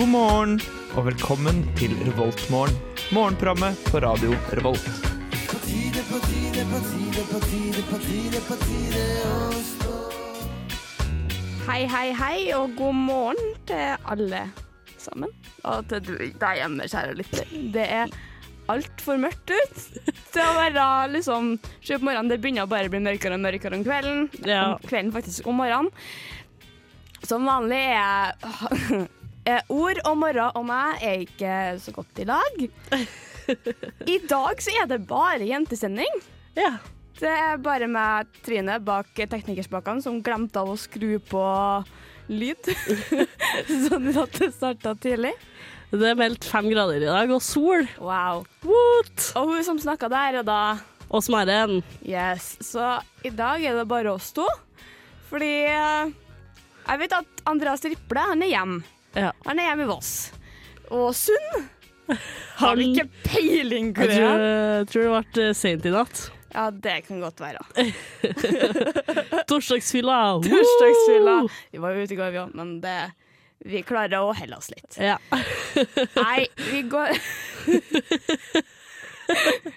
God 0.00 0.08
morgen 0.08 0.52
og 0.96 1.02
velkommen 1.10 1.58
til 1.76 1.92
Revoltmorgen. 2.06 2.72
Morgenprogrammet 3.12 3.82
på 3.90 4.00
radio 4.00 4.32
Revolt. 4.56 4.86
Hei, 11.66 11.82
hei, 11.84 12.06
hei, 12.16 12.38
og 12.56 12.72
god 12.80 12.96
morgen 12.96 13.52
til 13.68 14.08
alle 14.14 14.42
sammen. 14.96 15.36
Og 15.68 15.84
til 15.92 16.02
du 16.08 16.16
der 16.16 16.56
hjemme, 16.62 16.88
kjære 16.88 17.20
lytter. 17.20 17.54
Det 17.76 17.86
er 18.00 18.18
altfor 18.72 19.20
mørkt 19.20 19.52
ut 19.52 19.86
til 20.32 20.44
å 20.46 20.58
være 20.62 20.90
liksom 21.18 21.54
sju 21.84 21.98
på 21.98 22.06
morgenen. 22.08 22.32
Det 22.32 22.40
begynner 22.40 22.64
å 22.64 22.72
bare 22.72 22.88
bli 22.88 23.04
mørkere 23.04 23.36
og 23.36 23.44
mørkere 23.44 23.76
om 23.76 23.84
kvelden. 23.84 24.28
Ja. 24.48 24.64
Om 24.78 24.88
kvelden, 24.88 25.12
faktisk, 25.20 25.44
om 25.44 25.60
morgenen. 25.60 25.92
Som 27.20 27.44
vanlig 27.44 27.84
er, 27.92 28.38
er 29.56 29.72
ord 29.72 30.00
og 30.06 30.16
morgen 30.20 30.56
og 30.58 30.64
meg 30.68 31.02
er 31.04 31.24
ikke 31.26 31.54
så 31.82 31.94
godt 31.94 32.22
i 32.22 32.26
lag. 32.28 32.62
I 34.14 34.18
dag 34.30 34.62
så 34.62 34.74
er 34.80 34.88
det 34.90 35.00
bare 35.10 35.46
jentesending. 35.48 36.20
Ja. 36.58 36.76
Det 37.20 37.28
er 37.28 37.58
bare 37.60 37.88
meg, 37.90 38.30
Trine, 38.46 38.78
bak 38.80 39.10
teknikerspakene, 39.18 40.00
som 40.00 40.22
glemte 40.24 40.62
av 40.62 40.70
å 40.72 40.76
skru 40.80 41.18
på 41.28 41.42
lyd. 42.32 42.70
sånn 43.88 44.08
at 44.14 44.38
det 44.38 44.52
starta 44.56 44.94
tidlig. 44.96 45.34
Det 45.90 46.06
er 46.06 46.16
meldt 46.16 46.46
fem 46.46 46.68
grader 46.70 47.02
i 47.02 47.08
dag, 47.10 47.32
og 47.34 47.42
sol. 47.42 47.84
Wow. 47.98 48.44
What? 48.62 49.26
Og 49.36 49.52
hun 49.56 49.66
som 49.66 49.80
snakka 49.82 50.08
der 50.12 50.40
og 50.40 50.46
da, 50.48 50.60
Og 51.10 51.24
Smaren. 51.26 51.80
yes. 52.06 52.54
Så 52.62 53.00
i 53.26 53.32
dag 53.34 53.60
er 53.66 53.74
det 53.80 53.88
bare 53.90 54.12
oss 54.14 54.30
to. 54.32 54.46
Fordi 55.28 55.50
eh, 55.66 56.12
jeg 56.86 57.00
vet 57.02 57.16
at 57.18 57.42
Andreas 57.50 57.82
Riple, 57.84 58.22
han 58.32 58.46
er 58.46 58.52
hjemme. 58.54 58.80
Ja. 59.16 59.32
Han 59.46 59.58
er 59.58 59.70
hjemme 59.70 59.86
i 59.86 59.92
oss. 59.94 60.12
Og 60.90 61.10
Sunn 61.14 61.68
har 62.58 62.76
vi 62.78 62.88
ikke 62.90 63.06
peiling 63.22 63.92
på 63.94 64.02
Jeg 64.02 64.10
det. 64.10 64.18
tror, 64.18 64.40
jeg 64.42 64.86
tror 64.90 65.02
det 65.06 65.24
ble 65.34 65.48
sent 65.54 65.86
i 65.86 65.92
natt. 65.94 66.22
Ja, 66.50 66.64
det 66.74 66.96
kan 67.06 67.20
godt 67.22 67.38
være. 67.38 67.62
Torsdagsfylla. 69.50 70.16
Torsdagsfylla. 70.48 71.36
Vi 71.70 71.78
var 71.78 71.94
jo 71.94 72.02
ute 72.02 72.14
i 72.16 72.18
går, 72.18 72.32
vi 72.34 72.40
òg, 72.42 72.54
men 72.58 72.72
det, 72.82 72.96
vi 73.70 73.82
klarer 73.86 74.18
å 74.24 74.32
holde 74.34 74.58
oss 74.58 74.70
litt. 74.74 74.98
Ja. 74.98 75.14
Nei, 76.18 76.48
vi 76.72 76.82
går 76.90 77.14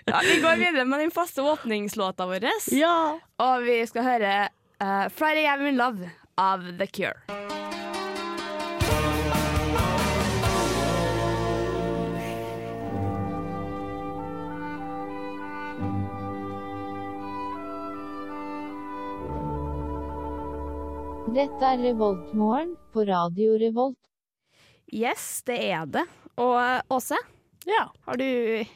ja, 0.09 0.21
Vi 0.25 0.39
går 0.41 0.57
videre 0.63 0.85
med 0.89 0.99
den 1.05 1.13
faste 1.13 1.45
åpningslåta 1.45 2.25
vår. 2.25 2.49
ja. 2.73 3.19
Og 3.37 3.63
vi 3.69 3.77
skal 3.85 4.03
høre 4.09 4.33
uh, 4.81 5.05
'Friday 5.13 5.45
I'm 5.45 5.67
in 5.69 5.77
Love' 5.77 6.09
av 6.41 6.65
The 6.81 6.87
Cure. 6.89 7.61
Dette 21.33 21.65
er 21.65 21.79
Revoltmorgen 21.81 22.75
på 22.93 23.07
Radio 23.07 23.55
Revolt. 23.57 23.97
Yes, 24.93 25.41
det 25.47 25.55
er 25.65 25.87
det. 25.89 26.03
Og 26.37 26.51
eh, 26.61 26.81
Åse, 26.93 27.17
ja. 27.65 27.87
har 28.05 28.19
du 28.21 28.25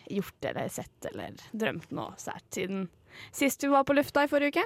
gjort 0.09 0.47
eller 0.49 0.71
sett 0.73 1.05
eller 1.11 1.35
drømt 1.53 1.91
noe 1.93 2.15
sært 2.17 2.47
siden 2.55 2.87
sist 3.35 3.61
du 3.61 3.67
var 3.69 3.85
på 3.85 3.93
lufta 3.93 4.23
i 4.25 4.29
forrige 4.31 4.55
uke? 4.55 4.63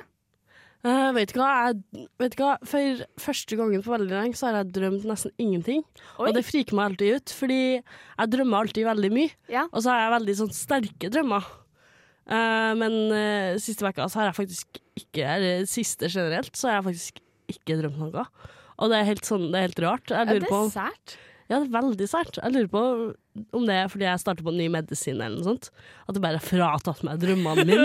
Uh, 0.87 1.09
vet 1.17 1.33
du 1.33 1.41
hva? 1.41 1.49
Jeg, 1.67 2.05
vet 2.23 2.37
hva? 2.39 2.53
For 2.69 3.01
første 3.19 3.57
gangen 3.59 3.83
på 3.83 3.91
veldig 3.91 4.15
lenge 4.15 4.39
så 4.39 4.47
har 4.47 4.61
jeg 4.61 4.71
drømt 4.77 5.07
nesten 5.09 5.35
ingenting. 5.35 5.83
Oi. 6.15 6.29
Og 6.29 6.37
det 6.37 6.45
friker 6.47 6.77
meg 6.77 6.93
alltid 6.93 7.17
ut, 7.17 7.33
fordi 7.41 7.59
jeg 7.81 8.31
drømmer 8.37 8.63
alltid 8.63 8.87
veldig 8.87 9.09
mye. 9.17 9.33
Ja. 9.51 9.65
Og 9.67 9.83
så 9.83 9.91
har 9.91 10.05
jeg 10.05 10.13
veldig 10.15 10.37
sånn 10.39 10.53
sterke 10.55 11.11
drømmer. 11.11 11.51
Uh, 12.23 12.71
men 12.79 12.95
uh, 13.11 13.59
siste 13.59 13.83
uka 13.83 14.07
så 14.07 14.21
har 14.21 14.29
jeg 14.29 14.37
faktisk 14.37 14.79
ikke 15.01 15.25
Eller 15.25 15.63
siste 15.67 16.07
generelt, 16.07 16.53
så 16.55 16.69
har 16.69 16.77
jeg 16.77 16.87
faktisk 16.91 17.21
ikke 17.55 17.79
drømt 17.81 17.99
noe. 18.01 18.25
Og 18.81 18.89
det 18.89 18.97
er 19.01 19.09
helt 19.11 19.27
sånn, 19.27 19.49
det 19.51 19.59
er 19.61 19.67
helt 19.69 19.83
rart. 19.85 20.07
Jeg 20.09 20.17
Ja, 20.17 20.23
lurer 20.31 20.39
det 20.45 20.49
på 20.49 20.63
er 20.65 20.71
sært. 20.73 21.17
Ja, 21.51 21.57
det 21.59 21.67
er 21.67 21.73
veldig 21.81 22.05
sært. 22.07 22.37
Jeg 22.39 22.53
lurer 22.55 22.67
på 22.71 22.81
om 23.59 23.65
det 23.67 23.75
er 23.75 23.89
fordi 23.91 24.05
jeg 24.07 24.19
starter 24.21 24.43
på 24.45 24.51
en 24.53 24.57
ny 24.61 24.69
medisin 24.71 25.19
eller 25.19 25.35
noe 25.41 25.43
sånt. 25.49 25.67
At 26.07 26.15
det 26.15 26.21
bare 26.23 26.39
har 26.39 26.45
fratatt 26.47 27.01
meg 27.03 27.19
drømmene 27.19 27.65
mine. 27.67 27.75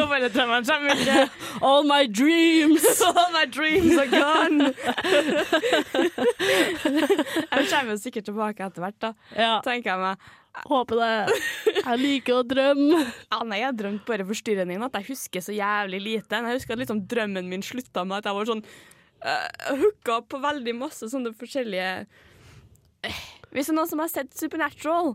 All 1.67 1.83
my 1.83 2.07
dreams! 2.07 2.87
All 3.11 3.33
my 3.35 3.45
dreams 3.51 3.99
are 3.99 4.07
gone. 4.07 4.71
Jeg 6.37 7.69
kommer 7.71 7.93
jo 7.95 7.99
sikkert 8.01 8.27
tilbake 8.31 8.67
etter 8.67 8.85
hvert, 8.85 8.99
da, 9.03 9.13
Ja, 9.37 9.53
tenker 9.67 9.93
jeg 9.93 10.03
meg. 10.03 10.17
håper 10.71 11.01
det. 11.03 11.41
Jeg 11.83 12.01
liker 12.01 12.39
å 12.41 12.47
drømme. 12.49 13.03
Ja, 13.33 13.43
nei, 13.45 13.59
jeg 13.61 13.69
har 13.71 13.77
drømt 13.83 14.07
bare 14.09 14.25
forstyrrende 14.29 14.77
inn 14.79 14.87
at 14.87 14.95
jeg 15.01 15.11
husker 15.11 15.43
så 15.45 15.53
jævlig 15.57 16.01
lite. 16.07 16.39
Jeg 16.39 16.61
husker 16.61 16.77
at 16.79 16.85
liksom 16.85 17.03
drømmen 17.11 17.51
min 17.51 17.65
slutta 17.67 18.07
med 18.07 18.23
at 18.23 18.31
jeg 18.31 18.39
var 18.39 18.49
sånn 18.55 18.65
uh, 19.25 19.77
hooka 19.81 20.21
på 20.29 20.41
veldig 20.43 20.75
masse 20.77 21.09
sånne 21.13 21.33
forskjellige 21.37 22.07
Eh, 23.07 23.25
Hvis 23.55 23.69
det 23.69 23.75
er 23.75 23.79
noen 23.79 23.91
som 23.91 24.03
har 24.03 24.13
sett 24.13 24.37
Supernatural, 24.37 25.15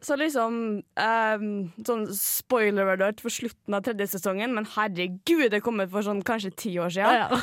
så 0.00 0.16
liksom 0.16 0.54
um, 0.80 1.48
Sånn 1.84 2.06
spoiler 2.16 2.94
alert 2.94 3.20
for 3.20 3.32
slutten 3.34 3.76
av 3.76 3.84
tredje 3.84 4.06
sesongen, 4.14 4.54
men 4.56 4.68
herregud, 4.76 5.50
det 5.52 5.62
kom 5.64 5.82
ut 5.82 5.92
for 5.92 6.06
sånn 6.06 6.22
kanskje 6.26 6.54
ti 6.56 6.72
år 6.80 6.92
siden. 6.94 7.26
Ja. 7.26 7.40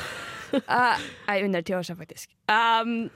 Uh, 0.64 1.08
nei, 1.28 1.38
under 1.46 1.62
ti 1.62 1.76
år 1.76 1.86
siden, 1.86 2.00
faktisk. 2.00 2.32
Um, 2.50 3.10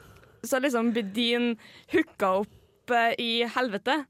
så 0.46 0.60
liksom 0.62 0.92
Bedin 0.94 1.56
hooka 1.94 2.36
opp 2.42 2.94
i 3.22 3.44
helvete. 3.56 4.02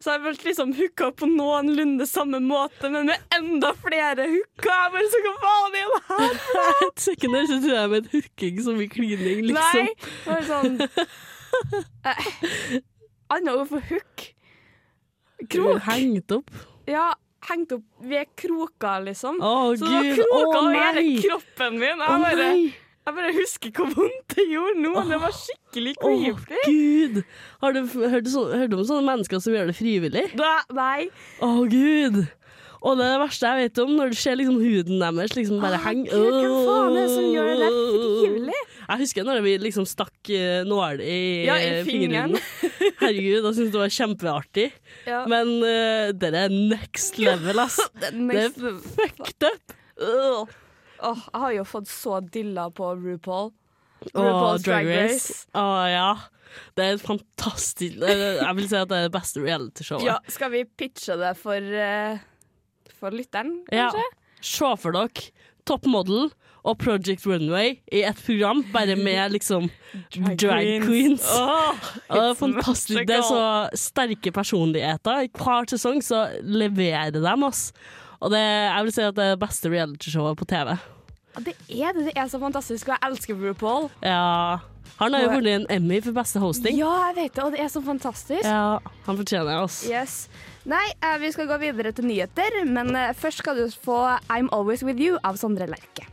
Så 0.00 0.14
jeg 0.14 0.22
ble 0.24 0.30
liksom 0.48 0.70
hooka 0.78 1.10
på 1.12 1.26
noenlunde 1.28 2.06
samme 2.08 2.38
måte, 2.40 2.88
men 2.88 3.10
med 3.10 3.34
enda 3.36 3.74
flere 3.76 4.24
hooka. 4.30 4.72
Jeg 4.72 4.92
bare 4.94 5.10
så 5.12 5.20
hva 5.26 5.32
faen 5.42 5.76
er 5.76 5.90
det 5.92 6.00
her? 6.08 6.38
Et 6.88 7.02
sekund 7.04 7.36
der 7.36 7.48
så 7.50 7.58
tror 7.60 7.74
jeg 7.76 7.90
med 7.92 8.06
et 8.06 8.12
hooking 8.14 8.62
som 8.64 8.80
i 8.80 8.86
klining, 8.88 9.42
liksom. 9.50 9.90
Nei, 9.90 10.12
var 10.24 10.46
sånn 10.48 10.78
eh, 12.08 12.28
Annet 13.30 13.52
ord 13.54 13.68
for 13.70 13.84
hook. 13.90 14.24
Krok. 15.52 15.82
Hengt 15.86 16.32
opp. 16.34 16.48
Ja, 16.88 17.10
hengt 17.50 17.72
opp 17.76 17.84
ved 18.10 18.32
kroker, 18.40 19.04
liksom. 19.06 19.38
Å, 19.44 19.52
så 19.76 19.84
det 19.84 19.92
var 19.98 20.08
gud. 20.08 20.16
kroker 20.22 20.48
Å, 20.48 20.62
over 20.64 20.78
hele 20.80 21.04
kroppen 21.26 21.78
min. 21.80 22.00
Å, 22.00 22.08
Jeg 22.08 22.24
bare, 22.24 22.48
nei. 22.48 22.70
Jeg 23.06 23.16
bare 23.16 23.30
husker 23.34 23.72
hvor 23.74 23.88
vondt 23.96 24.34
det 24.36 24.44
gjorde 24.50 24.82
nå. 24.84 24.90
Det 25.08 25.20
var 25.22 25.32
skikkelig 25.34 25.94
Å, 25.98 26.10
oh, 26.10 26.42
gud. 26.66 27.22
Har 27.62 27.74
du 27.74 27.80
hørt, 27.86 28.28
så, 28.30 28.44
hørt 28.52 28.76
om 28.76 28.84
sånne 28.86 29.06
mennesker 29.08 29.40
som 29.42 29.56
gjør 29.56 29.72
det 29.72 29.78
frivillig? 29.78 30.26
Da- 30.38 30.66
Nei. 30.76 31.08
Å, 31.42 31.54
gud. 31.70 32.20
Og 32.80 32.96
det 32.96 33.04
er 33.04 33.10
det 33.12 33.20
verste 33.20 33.48
jeg 33.50 33.66
vet 33.66 33.80
om, 33.82 33.90
når 33.98 34.12
du 34.12 34.16
ser 34.16 34.38
liksom 34.40 34.60
huden 34.60 35.02
deres 35.02 35.34
liksom 35.36 35.58
bare 35.60 35.80
Å, 35.80 35.82
henge. 35.84 36.06
Gud, 36.08 36.36
Hvem 36.36 36.54
faen 36.68 36.94
er 36.94 37.00
det 37.00 37.10
som 37.12 37.26
gjør 37.28 37.50
det 37.50 37.72
frivillig? 37.74 38.62
Jeg 38.90 39.02
husker 39.04 39.26
når 39.28 39.42
vi 39.44 39.52
liksom 39.64 39.88
stakk 39.88 40.32
uh, 40.32 40.62
nål 40.68 41.02
i, 41.04 41.18
Ja, 41.48 41.58
i 41.60 41.68
eh, 41.74 41.82
fingeren. 41.86 42.38
Herregud, 43.02 43.44
jeg 43.44 43.58
syntes 43.58 43.74
det 43.74 43.82
var 43.82 43.92
kjempeartig. 43.96 44.70
Ja. 45.08 45.20
Men 45.30 45.52
uh, 45.60 46.08
det 46.16 46.32
er 46.32 46.56
next 46.56 47.20
level, 47.20 47.62
ass. 47.66 47.78
Det 48.00 48.48
er 48.48 48.80
fucked 48.96 49.48
up. 49.50 49.76
Åh, 51.02 51.22
jeg 51.32 51.40
har 51.44 51.52
jo 51.56 51.64
fått 51.68 51.88
så 51.90 52.20
dilla 52.24 52.68
på 52.74 52.92
RuPaul. 53.00 53.50
RuPaul's 54.14 54.64
Drag 54.64 54.88
Race. 54.88 55.46
Å 55.56 55.64
ja. 55.90 56.10
Det 56.74 56.82
er 56.82 56.96
et 56.96 57.02
fantastisk 57.04 58.00
Jeg 58.02 58.54
vil 58.58 58.66
si 58.66 58.74
at 58.78 58.88
det 58.90 58.96
er 58.98 59.04
det 59.06 59.14
beste 59.14 59.42
realityshowet. 59.44 60.06
Ja, 60.08 60.16
skal 60.32 60.50
vi 60.50 60.64
pitche 60.66 61.14
det 61.20 61.36
for, 61.38 61.54
uh, 61.62 62.18
for 62.98 63.14
lytteren, 63.14 63.60
Ja. 63.70 63.90
kanskje? 63.90 64.06
Se 64.40 64.70
for 64.80 64.96
dere 64.96 65.30
Top 65.68 65.86
Model 65.86 66.30
og 66.64 66.78
Project 66.80 67.24
Runway 67.28 67.78
i 67.92 68.02
et 68.04 68.16
program, 68.24 68.64
bare 68.72 68.96
med 68.96 69.32
liksom 69.32 69.68
drag, 70.10 70.82
queens. 70.84 71.24
Åh, 71.30 71.78
Og 72.10 72.16
det 72.16 72.24
er 72.24 72.34
fantastisk. 72.40 73.06
Det 73.06 73.16
er 73.16 73.22
så 73.22 73.44
sterke 73.78 74.32
personligheter. 74.32 75.24
I 75.24 75.28
hver 75.28 75.68
sesong 75.70 76.02
så 76.04 76.26
leverer 76.42 77.12
de, 77.14 77.22
ass. 77.46 77.70
Og 78.20 78.30
det, 78.34 78.40
jeg 78.40 78.84
vil 78.84 78.92
si 78.92 79.04
at 79.04 79.16
det 79.16 79.24
er 79.24 79.36
det 79.36 79.40
beste 79.40 79.70
realityshowet 79.72 80.36
på 80.40 80.44
TV. 80.48 80.74
Ja, 81.30 81.40
Det 81.46 81.54
er 81.70 81.92
det. 81.96 82.04
Det 82.10 82.12
er 82.18 82.26
så 82.28 82.40
fantastisk, 82.42 82.88
og 82.88 82.96
jeg 82.96 83.10
elsker 83.10 83.38
RuPaul. 83.38 83.88
Ja. 84.04 84.58
Han 85.00 85.14
har 85.14 85.22
jo 85.22 85.30
vunnet 85.32 85.54
en 85.54 85.66
Emmy 85.72 86.02
for 86.04 86.12
beste 86.12 86.40
hosting. 86.42 86.76
Ja, 86.76 86.90
jeg 87.08 87.16
vet 87.16 87.34
det, 87.38 87.44
og 87.44 87.52
det 87.54 87.60
er 87.64 87.70
så 87.72 87.80
fantastisk. 87.80 88.44
Ja, 88.44 88.78
han 89.06 89.16
fortjener 89.16 89.62
oss. 89.62 89.78
Yes. 89.88 90.26
Nei, 90.68 90.84
eh, 91.00 91.16
vi 91.22 91.30
skal 91.32 91.48
gå 91.48 91.56
videre 91.62 91.92
til 91.96 92.04
nyheter, 92.04 92.60
men 92.68 92.92
eh, 92.96 93.14
først 93.16 93.40
skal 93.40 93.56
du 93.56 93.70
få 93.84 93.96
I'm 94.28 94.50
Always 94.52 94.84
With 94.84 95.00
You 95.00 95.16
av 95.24 95.40
Sondre 95.40 95.70
Lerche. 95.70 96.04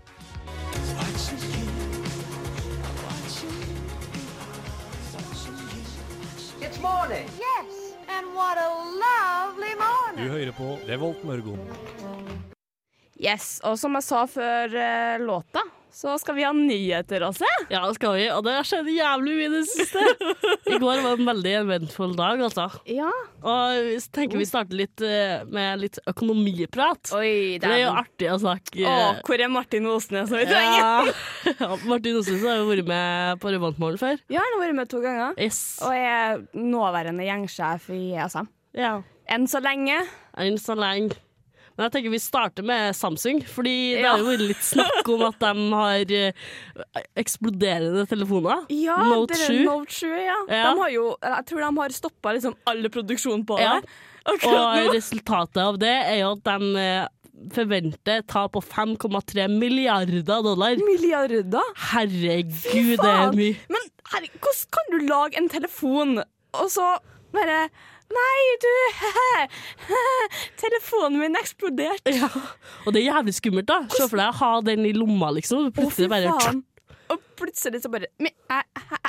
It's 6.62 6.80
morning. 6.80 7.28
Yes, 7.40 7.94
and 8.10 8.34
what 8.34 8.58
a 8.58 8.70
lovely 9.04 9.76
morning. 9.76 9.97
Du 10.18 10.26
hører 10.32 10.54
på 10.58 10.76
Revolt 10.90 11.24
Mørgon. 11.28 11.60
Yes, 13.18 13.58
og 13.66 13.78
som 13.82 13.96
jeg 13.98 14.06
sa 14.06 14.24
før 14.30 14.74
eh, 14.78 15.18
låta, 15.24 15.64
så 15.94 16.14
skal 16.22 16.36
vi 16.38 16.44
ha 16.46 16.52
nyheter 16.54 17.24
også. 17.26 17.48
Ja, 17.72 17.80
det 17.88 17.96
skal 17.98 18.14
vi. 18.14 18.28
Og 18.30 18.44
det 18.46 18.54
har 18.54 18.68
skjedd 18.68 18.90
jævlig 18.94 19.34
mye 19.40 19.48
i 19.48 19.54
det 19.56 19.62
siste. 19.72 20.04
I 20.70 20.78
går 20.78 21.02
var 21.02 21.16
en 21.18 21.26
veldig 21.32 21.54
eventfull 21.64 22.14
dag, 22.18 22.44
altså. 22.46 22.68
Ja. 22.94 23.10
Og 23.42 23.88
vi 23.88 23.96
tenker 24.14 24.38
vi 24.42 24.46
starter 24.50 24.78
litt 24.78 25.02
eh, 25.06 25.42
med 25.50 25.82
litt 25.86 25.98
økonomiprat. 26.14 27.14
Oi, 27.18 27.58
Det 27.62 27.72
er 27.74 27.84
jo 27.88 27.96
artig 28.04 28.30
å 28.34 28.38
snakke 28.46 28.86
Å, 28.86 28.96
hvor 29.26 29.42
er 29.48 29.54
Martin 29.54 29.90
Osnes 29.90 30.30
som 30.30 30.38
vi 30.38 30.46
trenger? 30.50 30.78
ja. 30.78 31.58
ja, 31.64 31.74
Martin 31.90 32.22
Osnes 32.22 32.46
har 32.46 32.62
jo 32.62 32.70
vært 32.70 32.90
med 32.94 33.42
på 33.42 33.54
Revoltmorgen 33.58 34.02
før. 34.02 34.22
Ja, 34.30 34.46
han 34.46 34.58
har 34.60 34.66
vært 34.68 34.82
med 34.84 34.94
to 34.94 35.02
ganger. 35.06 35.38
Yes. 35.42 35.62
Og 35.82 35.94
er 35.98 36.42
nåværende 36.54 37.26
gjengsjef 37.26 37.90
i 37.98 38.04
ESM. 38.14 38.50
Ja. 38.78 39.00
Enn 39.30 39.48
så 39.50 39.60
lenge. 39.64 40.02
Enn 40.38 40.58
så 40.62 40.76
lenge. 40.78 41.18
Men 41.78 41.86
jeg 41.86 41.94
tenker 41.94 42.10
vi 42.16 42.20
starter 42.24 42.66
med 42.66 42.96
Samsung, 42.98 43.44
fordi 43.46 43.74
det 43.94 44.02
Ja. 44.02 44.12
har 44.16 44.20
jo 44.24 44.30
vært 44.32 44.48
litt 44.48 44.64
snakk 44.66 45.10
om 45.14 45.22
at 45.28 45.38
de 45.44 45.66
har 45.78 46.14
eh, 46.18 47.02
eksploderende 47.22 48.08
telefoner. 48.10 48.64
Ja, 48.74 48.96
Note 49.12 49.36
dere 49.36 49.50
7. 49.52 49.60
Note 49.68 49.94
7 49.94 50.08
ja. 50.10 50.38
Ja. 50.50 50.64
De 50.72 50.80
har 50.82 50.90
jo, 50.90 51.04
jeg 51.22 51.46
tror 51.52 51.62
de 51.62 51.70
har 51.78 51.94
stoppa 51.94 52.34
liksom 52.34 52.56
alle 52.66 52.90
produksjon 52.90 53.46
på 53.46 53.60
det. 53.62 53.84
Og 54.28 54.90
resultatet 54.96 55.62
av 55.64 55.78
det 55.80 55.94
er 55.94 56.18
jo 56.24 56.32
at 56.34 56.44
de 56.50 56.82
eh, 56.82 57.08
forventer 57.54 58.24
tap 58.28 58.56
på 58.58 58.64
5,3 58.66 59.46
milliarder 59.54 60.24
dollar. 60.26 60.76
Milliarder. 60.82 61.62
Herregud, 61.92 62.98
det 62.98 63.12
er 63.14 63.38
mye. 63.38 63.54
Men 63.70 63.86
herregud, 64.16 64.42
hvordan 64.42 64.74
kan 64.80 64.90
du 64.96 64.98
lage 65.06 65.38
en 65.38 65.50
telefon, 65.54 66.18
og 66.58 66.72
så 66.74 66.96
bare 67.36 67.68
Nei, 68.08 68.44
du 68.64 68.70
Telefonen 70.62 71.20
min 71.20 71.36
eksploderte. 71.40 72.14
Ja. 72.16 72.30
Og 72.86 72.96
det 72.96 73.02
er 73.04 73.10
jævlig 73.12 73.36
skummelt, 73.36 73.68
da. 73.70 73.82
Se 73.92 74.08
for 74.08 74.20
deg 74.22 74.32
å 74.32 74.38
ha 74.40 74.52
den 74.66 74.88
i 74.88 74.94
lomma, 74.96 75.34
liksom. 75.36 75.70
Plutselig 75.76 76.10
bare 76.14 76.32
faen. 76.40 76.64
Og 77.14 77.22
plutselig 77.40 77.80
så 77.84 77.90
bare 77.94 78.08
I, 78.20 78.30
I, 78.52 78.62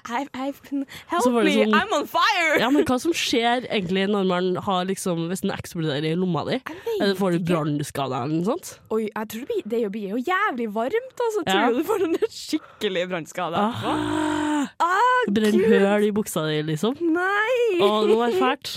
I, 0.08 0.20
Help 0.38 0.68
me, 0.72 0.84
sånn- 1.20 1.72
I'm 1.74 1.90
on 1.96 2.06
fire! 2.08 2.58
Ja, 2.60 2.68
men 2.72 2.84
hva 2.88 2.96
som 3.02 3.12
skjer 3.16 3.66
egentlig 3.66 4.04
når 4.08 4.26
man 4.28 4.50
har 4.64 4.86
liksom 4.88 5.24
Hvis 5.30 5.42
den 5.44 5.50
eksploderer 5.54 6.06
i 6.12 6.14
lomma 6.18 6.44
di? 6.48 6.60
Eller 7.00 7.16
Får 7.18 7.36
du 7.36 7.44
brannskader 7.50 8.22
eller 8.24 8.38
noe 8.38 8.46
sånt? 8.52 8.70
Oi, 8.94 9.08
jeg 9.10 9.28
tror 9.34 9.50
det 9.50 9.58
det 9.72 9.82
blir 9.94 10.14
jo 10.14 10.22
jævlig 10.22 10.68
varmt, 10.74 11.22
altså. 11.26 11.42
Tror 11.48 11.60
Ja. 11.60 11.68
du 11.74 11.78
du 11.82 11.84
får 11.90 12.04
en 12.06 12.16
skikkelig 12.30 13.04
brannskade? 13.10 13.56
Ah, 13.60 14.68
Ah, 14.82 15.30
Brenn 15.32 15.58
høl 15.70 16.04
i 16.08 16.10
buksa 16.14 16.42
di, 16.48 16.58
liksom. 16.72 16.96
Nei! 17.00 17.78
Å, 17.80 17.88
det 18.04 18.10
må 18.14 18.18
være 18.20 18.38
fælt. 18.40 18.72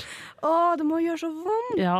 Å, 0.45 0.51
det 0.79 0.85
må 0.88 1.00
gjøre 1.03 1.19
så 1.24 1.29
vondt. 1.33 1.79
Ja. 1.81 1.97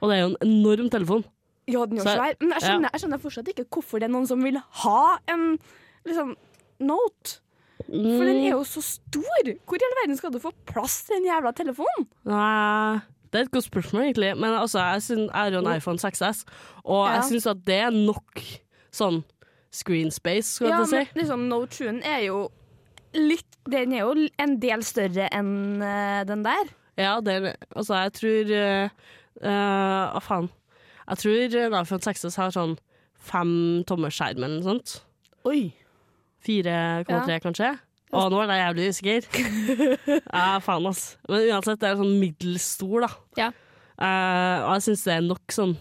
Og 0.00 0.08
det 0.10 0.16
er 0.16 0.22
jo 0.24 0.30
en 0.30 0.38
enorm 0.46 0.88
telefon. 0.92 1.24
Ja, 1.70 1.84
den 1.86 1.98
gjør 2.00 2.08
svær. 2.08 2.36
Men 2.40 2.54
jeg 2.56 2.64
skjønner, 2.64 2.90
jeg 2.94 3.02
skjønner 3.04 3.20
fortsatt 3.22 3.50
ikke 3.52 3.66
hvorfor 3.76 4.00
det 4.02 4.08
er 4.08 4.14
noen 4.14 4.26
som 4.30 4.40
vil 4.42 4.56
ha 4.84 5.02
en 5.30 5.44
liksom, 6.10 6.34
Note. 6.80 7.38
For 7.90 8.24
den 8.28 8.42
er 8.44 8.52
jo 8.52 8.60
så 8.68 8.82
stor. 8.84 9.50
Hvor 9.66 9.80
i 9.80 9.86
all 9.86 9.96
verden 10.02 10.18
skal 10.18 10.32
du 10.34 10.38
få 10.42 10.52
plass 10.68 11.00
til 11.06 11.18
den 11.18 11.26
jævla 11.30 11.50
telefonen? 11.56 12.06
Nei, 12.28 13.00
det 13.32 13.40
er 13.40 13.46
et 13.46 13.52
godt 13.54 13.66
spørsmål, 13.66 14.02
egentlig. 14.08 14.30
Men 14.38 14.54
altså, 14.54 14.78
jeg, 14.84 15.02
syn- 15.06 15.26
jeg 15.26 15.34
har 15.34 15.50
jo 15.54 15.62
en 15.62 15.70
iPhone 15.76 15.98
6S, 16.02 16.44
og 16.84 17.06
Ja. 17.06 17.14
jeg 17.16 17.24
syns 17.30 17.46
at 17.50 17.64
det 17.66 17.78
er 17.86 17.90
nok 17.94 18.42
sånn 18.92 19.22
screen 19.72 20.10
space, 20.10 20.56
skal 20.58 20.68
Ja, 20.68 20.78
jeg 20.82 21.08
men 21.14 21.22
liksom 21.22 21.46
Note 21.48 21.74
7 21.74 22.00
er 22.02 22.24
jo 22.26 22.48
litt 23.14 23.46
Den 23.70 23.92
er 23.92 24.04
jo 24.06 24.28
en 24.38 24.56
del 24.62 24.82
større 24.82 25.28
enn 25.34 25.82
uh, 25.82 26.22
den 26.26 26.42
der. 26.46 26.70
Ja, 26.98 27.20
det 27.20 27.34
er, 27.34 27.56
altså, 27.76 27.94
jeg 28.02 28.12
tror 28.18 28.50
Hva 29.40 29.50
uh, 29.50 30.16
uh, 30.16 30.20
faen? 30.20 30.50
Jeg 31.10 31.18
tror 31.18 31.56
en 31.66 31.76
iPhone 31.82 32.02
6S 32.06 32.36
har 32.38 32.50
sånn 32.54 32.76
fem 33.20 33.82
tommer 33.86 34.10
skjerm 34.14 34.42
eller 34.44 34.60
noe 34.60 34.68
sånt. 34.68 35.00
Oi. 35.44 35.72
4,3 36.46 37.40
kanskje. 37.44 37.70
Å, 38.10 38.24
nå 38.32 38.40
er 38.42 38.50
jeg 38.50 38.62
jævlig 38.64 38.86
usikker. 38.90 39.26
ja, 40.34 40.46
faen, 40.64 40.86
ass. 40.90 41.02
Men 41.30 41.44
uansett, 41.52 41.78
det 41.82 41.90
er 41.92 42.00
sånn 42.00 42.16
middels 42.18 42.64
stor, 42.76 43.04
da. 43.06 43.10
Ja. 43.38 43.50
Uh, 44.00 44.64
og 44.64 44.72
jeg 44.78 44.86
syns 44.88 45.04
det 45.06 45.12
er 45.18 45.26
nok 45.26 45.52
sånn 45.52 45.74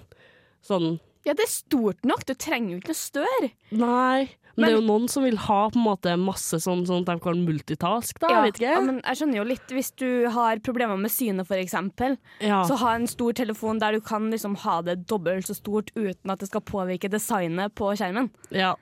Sånn 0.67 0.97
Ja, 1.23 1.31
det 1.31 1.45
er 1.45 1.51
stort 1.53 2.03
nok. 2.03 2.25
Du 2.27 2.33
trenger 2.35 2.73
jo 2.73 2.79
ikke 2.81 2.91
noe 2.91 2.99
større. 2.99 3.49
Nei. 3.71 4.27
Men, 4.59 4.59
Men- 4.59 4.65
det 4.65 4.69
er 4.73 4.75
jo 4.75 4.87
noen 4.89 5.07
som 5.07 5.23
vil 5.23 5.37
ha 5.39 5.59
på 5.71 5.79
en 5.79 5.85
måte 5.85 6.13
masse 6.19 6.59
sånn, 6.59 6.81
sånn 6.87 7.05
at 7.05 7.13
de 7.13 7.23
kan 7.23 7.39
multitask, 7.47 8.19
da. 8.19 8.27
Ja, 8.33 8.41
Jeg 8.49 8.59
ja, 8.59 8.81
men 8.83 8.99
jeg 8.99 9.19
skjønner 9.21 9.39
jo 9.39 9.45
litt 9.47 9.71
hvis 9.71 9.91
du 9.95 10.27
har 10.35 10.59
problemer 10.59 10.99
med 10.99 11.13
synet, 11.15 11.47
for 11.47 11.55
eksempel. 11.55 12.17
Ja. 12.43 12.65
Så 12.67 12.75
ha 12.81 12.91
en 12.97 13.07
stor 13.07 13.31
telefon 13.39 13.79
der 13.79 13.95
du 13.95 14.01
kan 14.03 14.27
liksom 14.29 14.57
ha 14.65 14.81
det 14.83 15.05
dobbelt 15.07 15.47
så 15.47 15.55
stort 15.55 15.93
uten 15.95 16.29
at 16.35 16.43
det 16.43 16.51
skal 16.51 16.61
påvirke 16.67 17.09
designet 17.09 17.73
på 17.73 17.95
skjermen. 17.95 18.29
ja. 18.51 18.75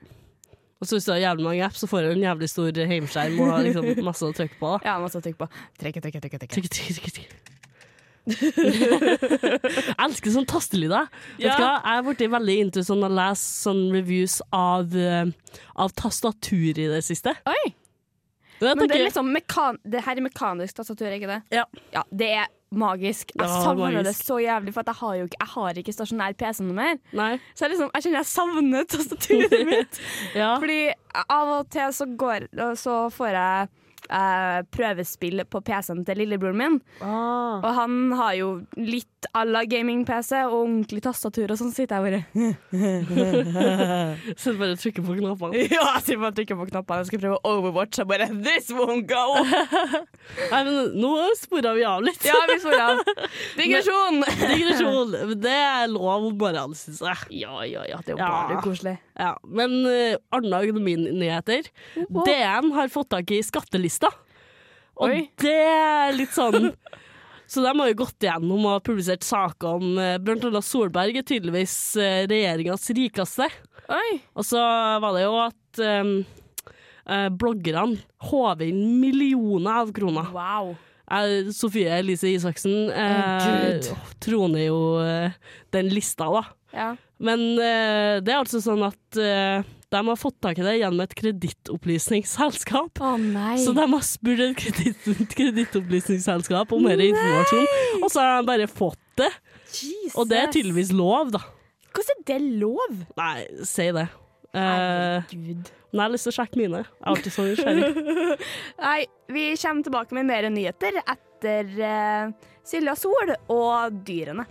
Og 0.78 0.86
så 0.86 0.94
hvis 0.94 1.08
du 1.08 1.12
har 1.12 1.18
jævlig 1.24 1.44
mange 1.48 1.64
apps, 1.66 1.80
så 1.82 1.88
får 1.90 2.06
du 2.06 2.10
en 2.14 2.22
jævlig 2.28 2.48
stor 2.52 2.76
heimskjerm 2.92 3.40
og 3.42 3.54
liksom 3.66 3.88
masse 4.08 4.26
å 4.26 4.34
trykke 4.36 4.58
på. 4.60 4.74
da. 4.76 4.92
Ja, 4.92 4.98
masse 5.02 5.18
å 5.18 5.24
trykke 5.24 5.40
på. 5.40 5.48
Trykke, 5.82 6.02
trykke, 6.04 6.20
trekke. 6.22 6.38
Trykke, 6.46 6.70
trykke, 6.76 6.98
trykke, 6.98 7.14
trykke. 7.18 7.54
Jeg 8.28 9.94
elsker 10.04 10.34
sånn 10.34 10.46
tastelyder. 10.48 11.08
Ja. 11.40 11.56
Jeg 11.56 11.80
er 11.96 12.04
blitt 12.06 12.24
veldig 12.30 12.56
into 12.66 12.84
sånn 12.84 13.06
å 13.06 13.10
lese 13.10 13.46
sånn 13.64 13.86
reviews 13.94 14.38
av, 14.54 14.92
eh, 14.94 15.30
av 15.80 15.94
tastatur 15.98 16.76
i 16.78 16.88
det 16.92 17.00
siste. 17.06 17.32
Oi! 17.48 17.74
Og 18.58 18.74
Men 18.74 18.90
det 18.90 18.96
er 18.98 19.04
liksom 19.06 19.28
mekan 19.30 19.78
det 19.86 20.02
her 20.02 20.18
er 20.18 20.24
mekanisk 20.26 20.80
tastatur, 20.80 21.12
ikke 21.14 21.30
det? 21.30 21.40
Ja. 21.54 21.64
Ja, 21.94 22.02
det 22.10 22.30
er 22.40 22.48
magisk. 22.70 23.32
Jeg 23.38 23.48
savner 23.48 24.02
det 24.04 24.14
så 24.18 24.38
jævlig, 24.42 24.74
for 24.76 24.86
jeg 24.86 25.00
har 25.00 25.16
jo 25.22 25.26
jeg 25.32 25.50
har 25.54 25.80
ikke 25.80 25.94
stasjonær 25.96 26.36
PC 26.38 26.62
noe 26.66 26.76
mer. 26.76 27.00
Nei. 27.16 27.32
Så 27.54 27.64
jeg, 27.66 27.74
liksom, 27.74 27.90
jeg 27.94 28.06
kjenner 28.06 28.20
jeg 28.20 28.30
savner 28.34 28.88
tastaturet 28.92 29.66
mitt. 29.72 30.00
Ja. 30.36 30.54
Fordi 30.60 30.80
av 31.24 31.52
og 31.58 31.70
til 31.72 31.92
så, 31.96 32.08
går, 32.20 32.48
så 32.78 32.98
får 33.14 33.32
jeg 33.38 33.68
eh, 34.10 34.58
prøvespill 34.74 35.44
på 35.50 35.62
PC-en 35.64 36.04
til 36.06 36.22
lillebroren 36.22 36.60
min. 36.60 36.78
Ah. 37.00 37.58
Og 37.62 37.70
han 37.80 37.98
har 38.18 38.36
jo 38.38 38.50
litt 38.76 39.17
à 39.34 39.42
la 39.44 39.64
gaming-PC 39.66 40.44
og 40.46 40.52
ordentlig 40.60 41.00
tastatur 41.02 41.50
og 41.50 41.58
sånn, 41.58 41.72
sitter 41.74 41.98
jeg 41.98 42.04
bare 42.06 42.20
Så 44.38 44.52
du 44.54 44.58
bare 44.60 44.76
trykker 44.78 45.02
på 45.06 45.16
knappene. 45.18 45.64
Ja, 45.74 45.84
jeg 45.96 46.02
sitter 46.04 46.20
bare 46.22 46.36
trykker 46.36 46.58
på 46.60 46.66
knappene 46.70 47.00
Jeg 47.02 47.08
skal 47.10 47.22
prøve 47.24 47.38
Overwatch. 47.48 47.98
Jeg 48.02 48.08
bare 48.10 48.28
This 48.44 48.70
won't 48.74 49.06
go! 49.10 49.24
Nei, 50.52 50.60
men 50.68 50.78
nå 51.00 51.12
spora 51.40 51.72
vi 51.76 51.84
av 51.88 52.04
litt. 52.06 52.22
Ja, 52.26 52.36
vi 52.50 52.58
spora 52.62 52.90
av. 52.94 53.02
Digresjon! 53.58 54.20
Digresjon. 54.52 55.16
Det 55.42 55.56
er 55.56 55.88
lov 55.92 56.28
om 56.30 56.38
morgenen, 56.38 56.76
syns 56.78 57.02
jeg. 57.04 57.42
Ja, 57.42 57.58
ja, 57.66 57.84
ja. 57.88 57.98
Det 58.04 58.14
er 58.14 58.16
jo 58.16 58.22
Ja. 58.22 58.30
bare 58.52 58.62
koselig. 58.64 58.96
Ja, 59.18 59.32
men 59.44 59.76
uh, 59.86 60.14
andre 60.36 60.62
økonominyheter. 60.68 61.68
DN 61.98 62.72
har 62.76 62.92
fått 62.92 63.10
tak 63.16 63.30
i 63.34 63.42
skattelista. 63.46 64.10
Og 64.98 65.12
Oi. 65.12 65.20
det 65.42 65.54
er 65.54 66.14
litt 66.18 66.32
sånn 66.34 66.72
Så 67.48 67.64
de 67.64 67.72
har 67.72 67.90
jo 67.90 67.98
gått 68.02 68.26
gjennom 68.28 68.66
og 68.68 68.82
publisert 68.86 69.24
saker 69.24 69.78
om 69.78 69.94
uh, 69.96 70.16
Blant 70.20 70.44
annet 70.44 70.66
Solberg 70.66 71.16
er 71.16 71.24
tydeligvis 71.26 71.76
uh, 71.96 72.26
regjeringas 72.28 72.90
rikeste. 72.96 73.48
Oi. 73.88 74.18
Og 74.36 74.44
så 74.44 74.60
var 75.00 75.16
det 75.16 75.24
jo 75.24 75.38
at 75.40 75.80
um, 75.80 76.12
bloggerne 77.40 78.02
håver 78.28 78.68
inn 78.68 79.00
millioner 79.00 79.80
av 79.80 79.94
kroner. 79.96 80.28
Wow. 80.34 80.74
Eh, 81.10 81.48
Sofie 81.56 81.88
Elise 81.98 82.28
Isaksen 82.28 82.90
eh, 82.90 83.80
oh, 83.92 84.08
troner 84.20 84.66
jo 84.66 84.80
eh, 85.00 85.32
den 85.72 85.88
lista, 85.92 86.28
da. 86.28 86.42
Ja. 86.74 86.90
Men 87.24 87.44
eh, 87.56 88.18
det 88.20 88.34
er 88.34 88.42
altså 88.42 88.60
sånn 88.60 88.84
at 88.86 89.20
eh, 89.20 89.64
de 89.90 90.00
har 90.08 90.18
fått 90.20 90.36
tak 90.44 90.58
i 90.60 90.64
det 90.66 90.74
gjennom 90.78 91.00
et 91.00 91.14
kredittopplysningsselskap. 91.16 93.00
Nei. 93.22 93.56
Så 93.62 93.72
de 93.76 93.86
har 93.88 94.04
spurt 94.04 94.42
et 94.44 94.56
kreditt- 94.60 95.32
kredittopplysningsselskap 95.32 96.72
om 96.76 96.84
mer 96.84 97.00
informasjon, 97.00 97.68
og 98.02 98.10
så 98.12 98.20
har 98.24 98.42
de 98.42 98.50
bare 98.50 98.68
fått 98.68 99.00
det. 99.16 99.30
Jesus. 99.72 100.16
Og 100.16 100.28
det 100.28 100.42
er 100.42 100.52
tydeligvis 100.52 100.92
lov, 100.96 101.32
da. 101.32 101.40
Hvordan 101.96 102.20
er 102.20 102.28
det 102.28 102.60
lov? 102.60 103.00
Nei, 103.16 103.46
si 103.66 103.88
det. 103.96 104.06
Herregud. 104.54 105.66
Uh, 105.68 105.74
men 105.88 106.00
jeg 106.00 106.04
har 106.04 106.12
lyst 106.12 106.28
til 106.28 106.34
å 106.34 106.36
sjekke 106.36 106.60
mine. 106.60 106.82
Jeg 106.84 107.00
er 107.00 107.10
alltid 107.14 107.32
så 107.34 107.44
nysgjerrig. 107.48 108.38
Nei, 108.86 109.00
vi 109.32 109.44
kommer 109.56 109.88
tilbake 109.88 110.16
med 110.18 110.28
mer 110.28 110.48
nyheter 110.52 111.00
etter 111.00 111.74
uh, 111.80 112.48
Silja 112.68 112.96
Sol 112.98 113.32
og 113.48 114.02
dyrene. 114.04 114.44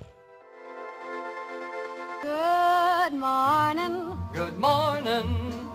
Good 3.08 3.20
morning. 3.20 3.94
Good 4.34 4.58
morning. 4.60 5.28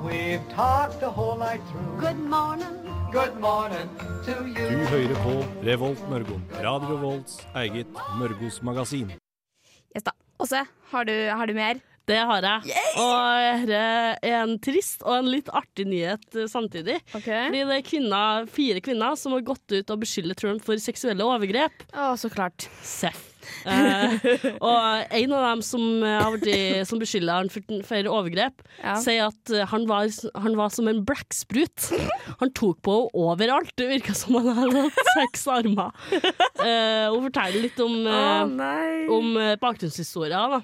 We've 0.05 0.45
talked 0.55 1.01
the 1.01 1.09
whole 1.09 1.39
night 1.39 1.63
through. 1.71 1.97
Good 1.99 2.19
morning. 2.19 2.75
Good 3.11 3.41
morning 3.41 3.89
to 4.27 4.35
you. 4.45 4.67
Du 4.69 4.85
hører 4.91 5.15
på 5.25 5.33
Revolt 5.65 6.03
Mørgo. 6.11 6.37
Radio 6.61 6.91
Revolts 6.93 7.39
eget 7.55 7.89
Mørgos 8.21 8.61
magasin. 8.63 9.15
Yes 9.97 10.05
da. 10.05 10.13
Åse, 10.45 10.61
har 10.91 11.09
du, 11.09 11.15
har 11.33 11.47
du 11.47 11.55
mer? 11.57 11.81
Det 12.05 12.21
har 12.21 12.45
jeg. 12.51 12.77
Og 13.01 13.65
dette 13.65 13.81
er 14.29 14.39
en 14.43 14.57
trist 14.61 15.01
og 15.09 15.23
en 15.23 15.33
litt 15.33 15.49
artig 15.49 15.89
nyhet 15.89 16.37
eh, 16.37 16.51
samtidig. 16.53 17.01
Okay. 17.17 17.49
Fordi 17.49 17.65
det 17.65 17.81
er 17.81 17.89
kvinner, 17.89 18.49
fire 18.61 18.85
kvinner 18.85 19.17
som 19.17 19.33
har 19.39 19.49
gått 19.55 19.73
ut 19.73 19.97
og 19.97 20.05
beskylder 20.05 20.37
Trump 20.37 20.69
for 20.69 20.77
seksuelle 20.77 21.25
overgrep. 21.25 21.89
Å, 21.97 22.13
så 22.21 22.29
klart. 22.29 22.69
Seff. 22.85 23.32
Eh, 23.67 24.13
og 24.61 25.13
en 25.19 25.33
av 25.37 25.45
dem 25.49 25.63
som, 25.67 25.83
eh, 26.07 26.27
vært, 26.35 26.87
som 26.89 27.01
beskylder 27.03 27.41
han 27.41 27.51
for, 27.53 27.63
for 27.89 28.11
overgrep, 28.19 28.63
Ja. 28.83 28.97
sier 29.03 29.29
at 29.31 29.51
eh, 29.55 29.67
han 29.71 29.87
var, 29.91 30.09
han 30.45 30.57
var 30.59 30.73
som 30.75 30.89
en 30.91 31.05
blekksprut. 31.07 31.89
Han 32.43 32.53
tok 32.59 32.83
på 32.83 32.97
henne 32.99 33.15
overalt. 33.15 33.73
Det 33.79 33.89
virka 33.91 34.15
som 34.19 34.39
han 34.41 34.53
hadde 34.57 34.85
hatt 34.89 35.15
seks 35.17 35.47
armer. 35.53 35.91
Eh, 36.13 37.09
hun 37.13 37.25
forteller 37.31 37.63
litt 37.69 37.81
om, 37.83 37.97
eh, 38.07 38.45
nei. 38.47 39.07
om 39.13 39.35
bakgrunnshistoria. 39.63 40.45
Da. 40.59 40.63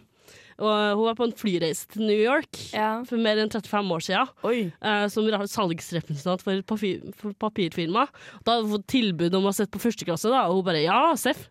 Og 0.59 0.97
hun 0.99 1.05
var 1.07 1.15
på 1.15 1.27
en 1.29 1.33
flyreise 1.39 1.87
til 1.93 2.03
New 2.03 2.19
York 2.19 2.59
Ja. 2.75 3.05
for 3.07 3.17
mer 3.23 3.39
enn 3.39 3.51
35 3.53 3.93
år 3.95 4.03
siden. 4.03 4.73
Eh, 4.83 5.05
som 5.07 5.29
salgsrepresentant 5.47 6.43
for 6.43 6.63
papir, 6.67 6.99
for 7.15 7.33
papirfirma. 7.39 8.09
Da 8.43 8.57
hadde 8.57 8.67
hun 8.67 8.75
fått 8.79 8.89
tilbud 8.91 9.35
om 9.39 9.47
å 9.47 9.55
sitte 9.55 9.71
på 9.79 9.85
første 9.87 10.05
klasse, 10.09 10.27
da, 10.33 10.49
og 10.49 10.59
hun 10.59 10.65
bare 10.67 10.83
ja, 10.83 11.15
Seff. 11.15 11.47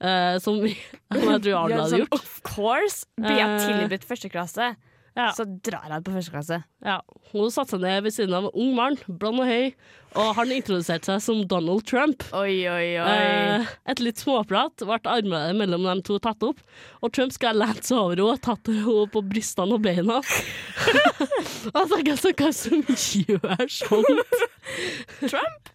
Eh, 0.00 0.36
som 0.42 0.60
jeg 0.66 1.40
tror 1.42 1.56
Arne 1.64 1.74
Ja, 1.74 1.82
hadde 1.86 2.02
gjort. 2.04 2.12
Of 2.14 2.36
course. 2.46 3.04
Blir 3.18 3.38
jeg 3.40 3.48
Eh. 3.48 3.66
tilbudt 3.66 4.04
første 4.06 4.30
klasse, 4.30 4.76
Ja. 5.18 5.32
så 5.34 5.42
drar 5.66 5.88
jeg 5.90 6.04
på 6.06 6.12
første 6.14 6.30
klasse. 6.30 6.58
Ja. 6.86 7.00
Hun 7.32 7.50
satte 7.50 7.74
seg 7.74 7.80
ned 7.82 8.04
ved 8.04 8.12
siden 8.14 8.34
av 8.38 8.44
en 8.46 8.54
ung 8.54 8.76
mann, 8.76 8.96
blond 9.08 9.40
og 9.42 9.46
høy, 9.50 9.72
og 10.14 10.28
han 10.36 10.52
introduserte 10.54 11.04
seg 11.10 11.20
som 11.24 11.40
Donald 11.50 11.82
Trump. 11.84 12.22
Oi, 12.32 12.62
oi, 12.70 12.86
oi. 13.02 13.08
Eh, 13.10 13.66
etter 13.90 14.04
litt 14.06 14.22
småprat 14.22 14.76
ble 14.86 15.00
armene 15.02 15.56
mellom 15.58 15.82
de 15.88 15.96
to 16.06 16.20
tatt 16.22 16.40
opp, 16.46 16.60
og 17.02 17.12
Trump 17.12 17.32
skal 17.34 17.58
lente 17.58 17.82
seg 17.90 17.98
over 17.98 18.14
henne 18.14 18.30
og 18.36 18.40
tatt 18.46 18.70
henne 18.70 19.08
på 19.10 19.24
brystene 19.26 19.74
og 19.74 19.82
beina. 19.82 20.20
jeg 21.74 22.06
hva 22.06 22.14
så 22.16 22.30
det 22.38 22.52
som 22.54 22.86
gjør 22.86 23.66
sånt? 23.66 24.46
Trump? 25.32 25.74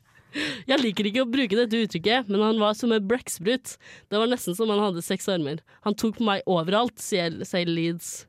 Jeg 0.68 0.80
liker 0.82 1.08
ikke 1.10 1.24
å 1.26 1.30
bruke 1.30 1.58
dette 1.60 1.80
uttrykket, 1.86 2.30
men 2.32 2.42
han 2.42 2.60
var 2.62 2.74
som 2.78 2.92
en 2.96 3.08
blekksprut. 3.08 3.76
Det 4.10 4.20
var 4.22 4.30
nesten 4.32 4.56
som 4.58 4.72
han 4.74 4.82
hadde 4.82 5.04
seks 5.06 5.28
armer. 5.32 5.62
Han 5.88 5.96
tok 6.00 6.18
på 6.20 6.28
meg 6.28 6.46
overalt, 6.50 6.98
sier, 7.04 7.42
sier 7.48 7.70
Leeds. 7.70 8.24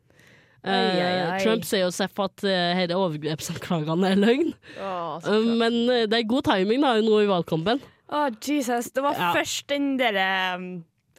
Uh, 0.64 0.70
ai, 0.73 1.00
ai, 1.04 1.16
ai. 1.34 1.40
Trump 1.44 1.64
sier 1.68 1.82
jo 1.84 1.90
selv 1.92 2.23
at 2.25 2.40
uh, 2.49 2.78
disse 2.80 2.96
overgrepsanklagene 2.96 4.14
er 4.14 4.20
løgn. 4.23 4.54
Oh, 4.80 5.18
Eh, 5.25 5.50
men 5.61 5.75
eh, 5.92 6.06
det 6.11 6.23
er 6.23 6.28
god 6.28 6.46
timing 6.49 6.80
da, 6.82 6.94
nå 7.04 7.20
i 7.23 7.28
valgkampen. 7.28 7.82
Å, 8.08 8.26
Jesus. 8.44 8.88
Det 8.92 9.04
var 9.04 9.14
Ja. 9.18 9.30
først 9.37 9.68
den 9.70 9.94
derre 10.00 10.25
um, 10.56 10.66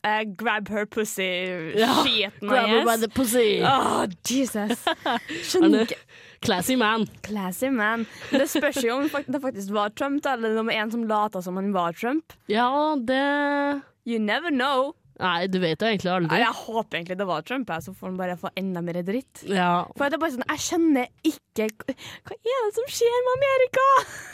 eh, 0.06 0.24
grab 0.38 0.70
her 0.74 0.86
pussy-skiten 0.86 2.50
Grab 2.50 2.70
her 2.70 2.86
by 2.86 2.98
the 3.02 3.10
pussy. 3.10 3.62
Å, 3.66 4.06
Jesus. 4.28 4.84
Skjønner 5.50 5.80
er 5.84 5.88
ikke. 5.90 6.00
Classy 6.46 6.76
man. 6.80 7.08
Classy 7.26 7.70
man. 7.74 8.06
Det 8.32 8.48
spørs 8.50 8.84
jo 8.84 9.00
om 9.00 9.10
det 9.10 9.42
faktisk 9.42 9.74
var 9.76 9.90
Trump, 9.98 10.26
eller 10.26 10.60
om 10.60 10.66
det 10.66 10.74
var 10.74 10.84
en 10.84 10.92
som 10.92 11.08
lata 11.10 11.42
som 11.42 11.58
han 11.60 11.74
var 11.76 11.94
Trump. 11.98 12.34
Ja, 12.52 12.96
det 13.02 13.82
You 14.06 14.20
never 14.20 14.52
know. 14.54 14.94
Nei, 15.16 15.48
du 15.48 15.60
vet 15.64 15.80
jo 15.80 15.88
egentlig 15.88 16.12
aldri. 16.12 16.28
Nei, 16.34 16.42
jeg 16.44 16.56
håper 16.60 16.98
egentlig 17.00 17.16
det 17.22 17.28
var 17.30 17.44
Trump, 17.48 17.70
så 17.82 17.94
får 17.96 18.10
han 18.10 18.18
bare 18.20 18.36
få 18.40 18.50
enda 18.60 18.82
mer 18.84 19.00
dritt. 19.08 19.46
Ja, 19.48 19.86
For 19.96 20.12
det 20.12 20.18
er 20.18 20.22
bare 20.24 20.34
sånn, 20.34 20.48
Jeg 20.50 20.64
skjønner 20.66 21.08
ikke 21.24 21.68
Hva 22.26 22.36
er 22.36 22.66
det 22.66 22.74
som 22.76 22.88
skjer 22.92 23.14
med 23.26 23.32
Amerika? 23.38 23.86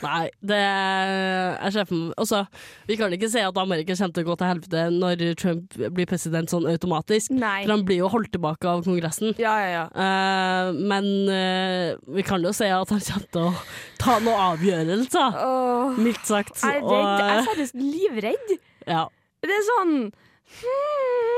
nei, 0.02 0.22
det 0.50 0.58
er 0.58 1.74
sjefen 1.74 2.00
Også, 2.18 2.40
vi 2.88 2.96
kan 2.98 3.14
ikke 3.14 3.30
si 3.30 3.42
at 3.46 3.60
Amerika 3.62 3.94
kommer 3.94 4.16
til 4.16 4.26
å 4.26 4.28
gå 4.30 4.36
til 4.40 4.50
helvete 4.50 4.82
når 4.96 5.22
Trump 5.38 5.76
blir 5.94 6.08
president 6.10 6.50
sånn 6.50 6.66
automatisk. 6.70 7.30
Nei. 7.36 7.62
For 7.62 7.74
han 7.76 7.84
blir 7.86 8.00
jo 8.02 8.10
holdt 8.12 8.32
tilbake 8.34 8.66
av 8.68 8.82
Kongressen. 8.86 9.32
Ja, 9.40 9.54
ja, 9.62 9.70
ja. 9.76 9.84
Uh, 9.94 10.72
men 10.90 11.08
uh, 11.30 11.94
vi 12.16 12.26
kan 12.26 12.42
jo 12.44 12.52
si 12.56 12.66
at 12.66 12.90
han 12.92 13.04
kommer 13.06 13.30
til 13.36 13.46
å 13.46 13.54
ta 14.02 14.18
noen 14.24 14.42
avgjørelser, 14.50 15.38
oh. 15.46 15.94
mildt 16.02 16.26
sagt. 16.28 16.58
jeg 16.58 16.82
er 16.82 16.82
redd. 16.82 17.22
Jeg 17.22 17.30
er 17.30 17.38
Og, 17.38 17.48
seriøst 17.52 17.78
livredd. 17.78 18.54
ja, 18.90 19.06
Det 19.46 19.56
er 19.56 19.66
sånn 19.70 19.96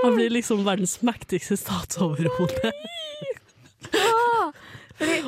han 0.04 0.16
blir 0.18 0.30
liksom 0.34 0.64
verdens 0.66 0.98
mektigste 1.06 1.56
statsoverhode. 1.56 2.72
Han 3.94 4.52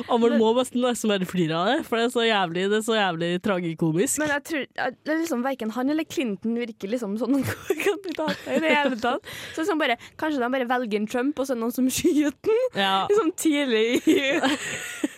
Og 0.07 0.21
man 0.21 0.37
må 0.39 0.51
nesten 0.55 0.79
nesten 0.83 1.11
bare 1.11 1.27
flire 1.27 1.57
av 1.57 1.69
det, 1.69 1.77
for 1.87 1.99
det 1.99 2.05
er 2.07 2.11
så 2.13 2.23
jævlig, 2.23 2.61
det 2.71 2.77
er 2.77 2.85
så 2.85 2.95
jævlig 2.95 3.29
tragikomisk. 3.43 4.21
Men 4.21 4.31
jeg 4.37 4.45
tror 4.49 4.63
er 4.85 5.19
liksom 5.23 5.43
verken 5.43 5.73
han 5.75 5.91
eller 5.91 6.07
Clinton 6.07 6.55
virker 6.55 6.91
liksom 6.93 7.17
sånn 7.19 7.41
kandidater 7.43 8.55
i 8.55 8.61
det 8.63 8.71
hele 8.71 8.99
tatt. 9.05 9.27
Så 9.57 9.67
sånn 9.67 9.81
bare, 9.81 9.97
kanskje 10.19 10.39
de 10.43 10.51
bare 10.55 10.69
velger 10.69 11.01
en 11.01 11.09
Trump, 11.11 11.35
og 11.35 11.49
så 11.49 11.53
er 11.53 11.59
det 11.59 11.65
noen 11.65 11.75
som 11.75 11.91
skyter 11.91 12.31
den 12.47 12.79
Ja. 12.79 12.95
liksom 13.11 13.33
tidlig 13.39 13.85
i 14.07 14.19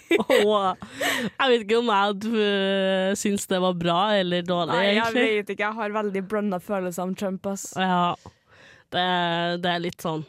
jeg 0.09 1.51
vet 1.51 1.63
ikke 1.67 1.77
om 1.77 1.89
jeg 1.93 2.31
uh, 2.33 3.11
syns 3.19 3.43
det 3.51 3.59
var 3.61 3.75
bra 3.77 3.99
eller 4.17 4.41
dårlig, 4.41 4.73
Nei, 4.73 4.95
jeg 4.97 5.13
vet 5.13 5.51
ikke. 5.53 5.67
Jeg 5.67 5.77
har 5.77 5.93
veldig 5.99 6.23
blanda 6.31 6.57
følelser 6.63 7.05
om 7.05 7.13
Trump, 7.13 7.45
ass. 7.51 7.67
Ja, 7.77 8.15
det, 8.95 9.07
det 9.63 9.71
er 9.75 9.81
litt 9.83 10.01
sånn. 10.05 10.23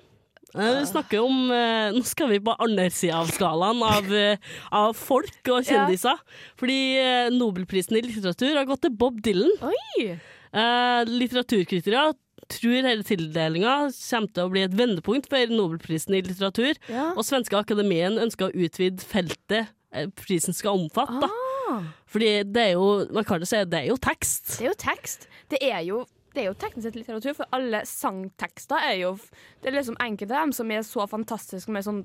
Eh, 0.55 0.81
Vi 0.81 0.87
snakker 0.91 1.23
om 1.23 1.51
eh, 1.55 1.93
Nå 1.95 2.01
skal 2.09 2.27
vi 2.33 2.41
på 2.43 2.57
andre 2.59 2.89
sida 2.91 3.21
av 3.23 3.29
skalaen 3.31 3.83
av, 3.87 4.09
eh, 4.11 4.41
av 4.75 4.97
folk 4.99 5.51
og 5.55 5.63
kjendiser. 5.69 6.19
Fordi 6.59 6.79
eh, 6.99 7.29
Nobelprisen 7.35 7.97
i 8.01 8.03
litteratur 8.09 8.57
har 8.59 8.67
gått 8.67 8.83
til 8.87 8.97
Bob 8.99 9.21
Dylan. 9.23 9.53
Oi! 9.63 10.09
Eh, 10.51 11.05
litteraturkritikere 11.07 12.09
tror 12.51 12.83
hele 12.83 13.05
tildelinga 13.07 13.75
kommer 13.95 14.33
til 14.35 14.43
å 14.43 14.51
bli 14.51 14.65
et 14.67 14.75
vendepunkt 14.75 15.29
for 15.31 15.53
Nobelprisen 15.55 16.17
i 16.19 16.23
litteratur. 16.27 16.75
Ja. 16.91 17.13
Og 17.15 17.23
svenske 17.29 17.55
akademien 17.61 18.19
ønsker 18.19 18.49
å 18.51 18.65
utvide 18.67 19.07
feltet 19.07 19.71
eh, 19.95 20.09
prisen 20.19 20.57
skal 20.57 20.81
omfatte. 20.83 21.31
Ah, 21.71 21.85
Fordi 22.11 22.41
det 22.51 22.63
er 22.65 22.73
jo 22.75 23.07
Man 23.15 23.23
kan 23.29 23.39
jo 23.39 23.47
si 23.47 23.61
det 23.71 23.85
er 23.85 23.93
jo 23.93 23.99
tekst. 24.03 24.57
det 24.59 24.65
er 24.67 24.73
jo 24.73 24.79
tekst. 24.83 25.29
Det 25.55 25.61
er 25.63 25.85
jo 25.87 26.01
det 26.35 26.43
er 26.43 26.49
jo 26.51 26.57
teknisk 26.59 26.87
sett 26.87 26.97
litteratur, 26.99 27.35
for 27.35 27.51
alle 27.57 27.83
sangtekster 27.89 28.89
er 28.91 28.97
jo 29.01 29.13
Det 29.61 29.71
er 29.71 29.79
liksom 29.79 29.99
enkelte 30.01 30.37
av 30.37 30.47
dem 30.47 30.53
som 30.57 30.71
er 30.71 30.83
så 30.87 31.07
fantastiske 31.11 31.73
med 31.75 31.87
sånn 31.87 32.05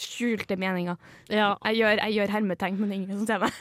skjulte 0.00 0.56
meninger. 0.56 0.96
Ja. 1.30 1.52
Jeg 1.68 1.82
gjør, 1.82 2.00
jeg 2.00 2.14
gjør 2.16 2.32
hermetegn, 2.32 2.78
men 2.80 2.92
ingen 2.96 3.18
som 3.20 3.26
ser 3.28 3.42
meg. 3.42 3.52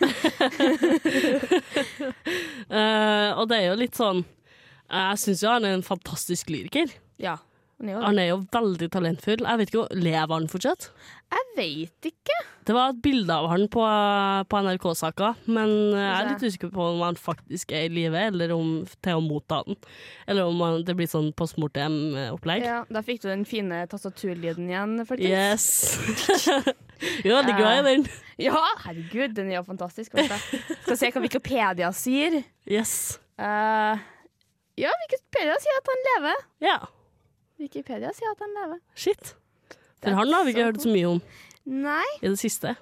uh, 2.71 3.29
og 3.39 3.45
det 3.51 3.57
er 3.57 3.65
jo 3.67 3.79
litt 3.79 3.99
sånn 3.99 4.23
Jeg 4.23 5.21
syns 5.21 5.43
jo 5.43 5.51
han 5.51 5.67
er 5.67 5.75
en 5.77 5.85
fantastisk 5.85 6.51
lyriker. 6.53 6.93
Ja, 7.21 7.37
han 7.81 7.89
er 7.89 7.95
jo. 7.95 8.01
Han 8.05 8.21
er 8.21 8.29
jo 8.29 8.39
veldig 8.53 8.89
talentfull. 8.93 9.43
Jeg 9.43 9.61
vet 9.61 9.73
ikke, 9.73 9.87
Lever 9.97 10.35
han 10.35 10.49
fortsatt? 10.51 10.91
Jeg 11.31 11.45
vet 11.55 12.07
ikke. 12.09 12.35
Det 12.67 12.73
var 12.75 12.91
et 12.91 12.99
bilde 13.03 13.33
av 13.33 13.47
han 13.51 13.63
på, 13.71 13.83
på 14.51 14.59
NRK-saka, 14.65 15.31
men 15.47 15.71
eh, 15.95 16.01
jeg 16.01 16.11
er 16.17 16.27
litt 16.27 16.43
usikker 16.43 16.71
på 16.73 16.87
om 16.91 17.03
han 17.05 17.17
faktisk 17.19 17.71
er 17.75 17.87
i 17.87 17.93
live, 17.93 18.19
eller 18.31 18.51
om 18.55 18.73
til 19.01 19.19
å 19.19 19.23
motta 19.23 19.61
den. 19.67 19.79
Eller 20.27 20.51
om 20.51 20.59
han, 20.65 20.83
det 20.87 20.95
blir 20.99 21.09
sånn 21.09 21.31
postmortem-opplegg. 21.39 22.67
Ja, 22.67 22.81
da 22.91 23.03
fikk 23.05 23.23
du 23.23 23.29
den 23.31 23.47
fine 23.47 23.81
tastaturlyden 23.91 24.69
igjen, 24.69 24.99
faktisk. 25.07 25.31
Yes. 25.31 26.45
jo, 27.25 27.33
veldig 27.33 27.57
glad 27.57 27.79
i 27.79 27.87
den. 27.89 28.07
Ja, 28.41 28.61
herregud, 28.85 29.35
den 29.39 29.51
er 29.53 29.61
jo 29.61 29.65
fantastisk. 29.71 30.15
Skal 30.19 30.97
se 30.99 31.11
hva 31.15 31.23
Wikipedia 31.23 31.91
sier. 31.95 32.41
Yes. 32.67 33.21
Uh, 33.39 33.95
ja, 34.79 34.91
Wikipedia 35.07 35.55
sier 35.63 35.79
at 35.79 35.93
han 35.95 36.09
lever. 36.11 36.49
Ja. 36.67 36.79
Wikipedia 37.61 38.11
sier 38.17 38.35
at 38.35 38.43
han 38.43 38.59
lever. 38.59 38.83
Shit. 38.99 39.35
For 40.01 40.17
han 40.17 40.33
har 40.33 40.45
vi 40.45 40.55
ikke 40.55 40.67
hørt 40.71 40.81
så 40.81 40.91
mye 40.91 41.09
om 41.15 41.21
Nei. 41.69 42.07
i 42.21 42.27
det 42.27 42.39
siste. 42.41 42.73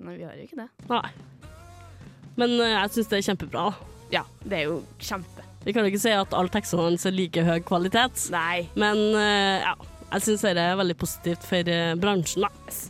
Nei, 0.00 0.16
vi 0.16 0.24
har 0.24 0.36
jo 0.38 0.46
ikke 0.46 0.62
det. 0.62 0.68
Nei. 0.88 1.08
Men 2.40 2.54
uh, 2.56 2.68
jeg 2.70 2.94
syns 2.94 3.10
det 3.10 3.18
er 3.18 3.26
kjempebra. 3.28 3.64
da. 3.68 3.90
Ja, 4.12 4.22
det 4.44 4.58
er 4.58 4.70
jo 4.70 4.78
kjempe. 5.00 5.44
Vi 5.62 5.74
kan 5.74 5.84
jo 5.84 5.92
ikke 5.92 6.02
si 6.02 6.12
at 6.16 6.32
alle 6.34 6.52
tekstene 6.52 6.88
hans 6.88 7.04
er 7.06 7.14
like 7.14 7.44
høy 7.46 7.60
kvalitet, 7.68 8.24
Nei. 8.34 8.64
men 8.74 9.02
uh, 9.14 9.62
ja. 9.68 9.74
Jeg 10.12 10.26
syns 10.26 10.42
det 10.44 10.60
er 10.60 10.74
veldig 10.76 10.96
positivt 11.00 11.44
for 11.48 11.68
uh, 11.72 11.92
bransjen, 12.00 12.44
da. 12.44 12.80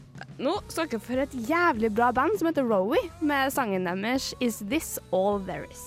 Nå 0.42 0.56
skal 0.72 0.88
dere 0.90 1.02
for 1.02 1.22
et 1.22 1.34
jævlig 1.46 1.92
bra 1.94 2.08
band 2.14 2.34
som 2.38 2.48
heter 2.48 2.66
Rowie, 2.66 3.02
med 3.22 3.52
sangen 3.54 3.86
deres 3.86 4.32
Is 4.42 4.58
This 4.66 4.96
All 5.14 5.38
There 5.46 5.68
Is. 5.70 5.84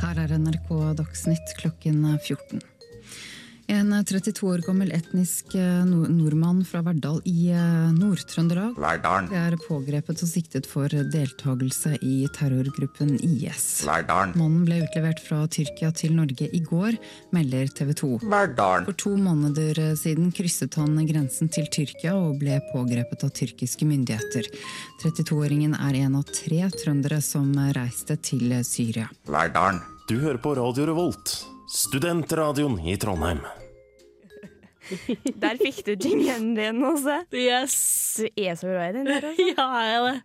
Her 0.00 0.18
er 0.24 0.34
NRK 0.40 0.72
Dagsnytt 0.98 1.54
klokken 1.60 2.02
14. 2.26 2.64
En 3.70 3.92
32 4.04 4.48
år 4.50 4.62
gammel 4.66 4.88
etnisk 4.90 5.54
eh, 5.54 5.84
nordmann 5.86 6.64
fra 6.66 6.80
Verdal 6.82 7.20
i 7.28 7.52
eh, 7.54 7.92
Nord-Trøndelag 7.94 8.74
Verdalen. 8.82 9.28
er 9.30 9.54
pågrepet 9.62 10.24
og 10.24 10.30
siktet 10.30 10.66
for 10.66 10.90
deltakelse 10.90 11.92
i 12.02 12.24
terrorgruppen 12.34 13.12
IS. 13.22 13.84
Verdalen. 13.86 14.34
Mannen 14.40 14.64
ble 14.66 14.80
utlevert 14.82 15.22
fra 15.22 15.44
Tyrkia 15.46 15.92
til 15.94 16.16
Norge 16.18 16.48
i 16.50 16.62
går, 16.66 16.98
melder 17.36 17.70
TV 17.78 17.94
2. 18.00 18.10
Verdalen. 18.24 18.88
For 18.90 18.98
to 19.04 19.14
måneder 19.20 19.94
siden 20.00 20.34
krysset 20.34 20.74
han 20.80 20.98
grensen 21.06 21.52
til 21.54 21.70
Tyrkia 21.70 22.16
og 22.18 22.40
ble 22.42 22.58
pågrepet 22.72 23.22
av 23.28 23.30
tyrkiske 23.38 23.86
myndigheter. 23.86 24.50
32-åringen 25.04 25.78
er 25.78 26.02
en 26.02 26.18
av 26.18 26.26
tre 26.26 26.66
trøndere 26.74 27.22
som 27.22 27.54
reiste 27.78 28.18
til 28.18 28.50
Syria. 28.66 29.06
Verdalen. 29.30 29.78
Du 30.10 30.16
hører 30.18 30.42
på 30.42 30.56
Radio 30.58 30.88
Revolt, 30.88 31.36
studentradioen 31.70 32.78
i 32.88 32.96
Trondheim. 33.00 33.42
Der 35.38 35.54
fikk 35.60 35.84
du 35.86 35.92
jingeren 35.94 36.48
din 36.56 36.80
også. 36.82 37.20
Yes! 37.36 37.76
Du 38.18 38.26
er 38.42 38.56
så 38.58 38.66
glad 38.72 38.90
i 38.90 38.98
den 38.98 39.06
der, 39.06 39.28
altså. 39.30 39.46
Ja, 39.54 39.66
jeg 39.86 39.94
er 39.94 40.06
det. 40.08 40.16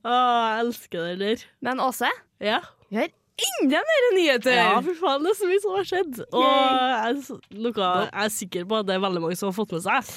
Å, 0.00 0.14
jeg 0.16 0.62
elsker 0.64 1.06
den 1.10 1.22
der. 1.26 1.44
Men 1.68 1.82
Åse, 1.84 2.08
Ja. 2.40 2.62
vi 2.88 3.00
har 3.02 3.12
enda 3.60 3.82
mer 3.84 4.06
nyheter! 4.16 4.56
Ja, 4.56 4.78
for 4.80 4.96
faen, 4.96 5.26
det 5.26 5.34
er 5.34 5.36
så 5.36 5.50
mye 5.50 5.60
som 5.60 5.74
har 5.76 5.88
skjedd. 5.90 6.20
Og 6.30 6.46
jeg, 6.46 7.38
noe 7.66 7.74
jeg 7.76 8.08
er 8.24 8.32
sikker 8.32 8.64
på 8.70 8.78
at 8.80 8.88
det 8.88 8.96
er 8.96 9.02
veldig 9.04 9.20
mange 9.26 9.36
som 9.36 9.50
har 9.50 9.56
fått 9.58 9.74
med 9.76 9.84
seg, 9.84 10.14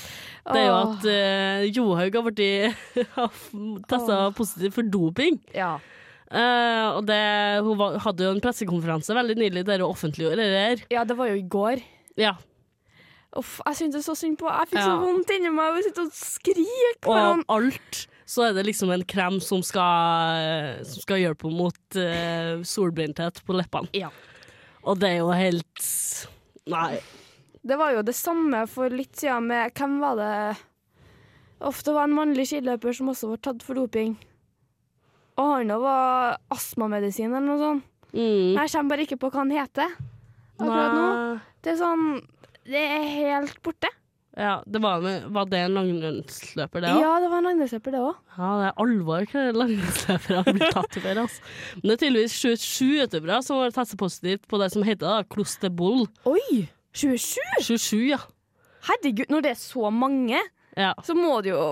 det 0.48 0.62
er 0.62 0.70
jo 0.70 0.78
at 0.80 1.08
uh, 1.12 1.68
Johaug 1.76 2.16
har 2.22 2.30
blitt 2.30 3.12
testa 3.92 4.22
positiv 4.40 4.78
for 4.80 4.88
doping. 4.96 5.42
Ja. 5.52 5.74
Eh, 6.30 6.88
og 6.94 7.06
det, 7.10 7.20
hun 7.66 7.78
var, 7.80 7.96
hadde 8.06 8.28
jo 8.28 8.36
en 8.36 8.44
pressekonferanse 8.44 9.16
veldig 9.18 9.36
nylig 9.40 9.64
der 9.66 9.82
hun 9.82 9.90
offentliggjorde 9.96 10.38
det 10.44 10.52
der. 10.54 10.84
ja, 10.94 11.04
det 11.10 11.18
var 11.18 11.32
jo 11.32 11.40
i 11.40 11.48
går. 11.50 11.82
Ja. 12.20 12.36
Uff, 13.38 13.60
jeg 13.66 13.78
syntes 13.78 14.08
så 14.10 14.16
synd 14.18 14.40
på 14.42 14.50
Jeg 14.50 14.72
fikk 14.72 14.80
så 14.82 14.90
Ja. 14.90 15.00
vondt 15.04 15.30
inni 15.36 15.52
meg. 15.54 15.76
Jeg 15.78 15.90
sitte 15.90 16.06
og 16.08 16.14
skrike. 16.18 16.96
på 17.06 17.12
Og 17.14 17.18
av 17.18 17.44
alt 17.58 18.00
så 18.30 18.48
er 18.48 18.54
det 18.54 18.66
liksom 18.66 18.92
en 18.94 19.04
krem 19.10 19.40
som 19.42 19.62
skal, 19.66 20.84
som 20.86 21.02
skal 21.02 21.18
hjelpe 21.22 21.48
henne 21.50 21.58
mot 21.64 21.98
uh, 21.98 22.62
solblindhet 22.62 23.42
på 23.46 23.56
leppene. 23.58 23.90
Ja. 23.98 24.10
Og 24.86 25.00
det 25.02 25.10
er 25.16 25.18
jo 25.24 25.30
helt 25.34 25.86
Nei. 26.70 27.00
Det 27.66 27.78
var 27.78 27.94
jo 27.96 28.02
det 28.06 28.14
samme 28.16 28.68
for 28.70 28.90
litt 28.94 29.18
siden 29.18 29.48
med 29.50 29.74
Hvem 29.78 29.98
var 30.02 30.16
det 30.20 30.58
Ofte 31.66 31.92
var 31.92 32.06
en 32.08 32.14
mannlig 32.16 32.46
skiløper 32.48 32.94
som 32.96 33.10
også 33.12 33.34
var 33.34 33.42
tatt 33.50 33.64
for 33.66 33.76
doping. 33.76 34.14
Og 35.40 35.54
òg 35.56 35.72
var 35.84 36.40
astmamedisin 36.52 37.32
eller 37.32 37.48
noe 37.48 37.62
sånt. 37.62 37.88
Mm. 38.10 38.58
Jeg 38.58 38.72
kommer 38.74 38.90
bare 38.96 39.06
ikke 39.06 39.20
på 39.22 39.30
hva 39.30 39.44
han 39.44 39.54
heter 39.54 39.96
akkurat 40.60 40.96
nå. 40.98 41.08
Det 41.62 41.76
er 41.76 41.78
sånn 41.78 42.06
Det 42.66 42.82
er 42.82 43.04
helt 43.14 43.60
borte. 43.66 43.92
Ja, 44.40 44.60
det 44.70 44.80
var, 44.80 45.04
var 45.34 45.48
det 45.52 45.60
en 45.66 45.74
langrennsløper, 45.76 46.84
det 46.84 46.92
òg? 46.94 47.00
Ja, 47.02 47.16
det 47.20 47.30
var 47.32 47.42
en 47.42 47.48
langrennsløper, 47.50 47.96
det 47.96 48.02
òg. 48.06 48.20
Ja, 48.38 48.50
det 48.60 48.68
er 48.70 48.84
alvor 48.86 49.26
hva 49.32 49.46
langrennsløpere 49.58 50.44
blitt 50.54 50.76
tatt 50.76 50.96
for. 50.96 51.22
Altså. 51.26 51.50
Men 51.80 51.90
det 51.90 51.96
er 51.96 52.02
tydeligvis 52.06 52.36
27 52.38 53.08
utøvere 53.08 53.40
som 53.44 53.60
har 53.60 53.74
testet 53.76 54.00
positivt 54.00 54.46
på 54.48 54.62
det 54.62 54.70
som 54.76 54.86
heter 54.88 55.04
da, 55.08 55.18
Klosterboll. 55.34 56.06
Oi! 56.30 56.70
27? 56.96 57.42
27, 57.68 58.06
ja. 58.14 58.22
Herregud, 58.88 59.34
når 59.34 59.44
det 59.44 59.54
er 59.56 59.60
så 59.60 59.92
mange, 59.92 60.40
ja. 60.78 60.94
så 61.04 61.18
må 61.18 61.42
det 61.44 61.52
jo 61.52 61.64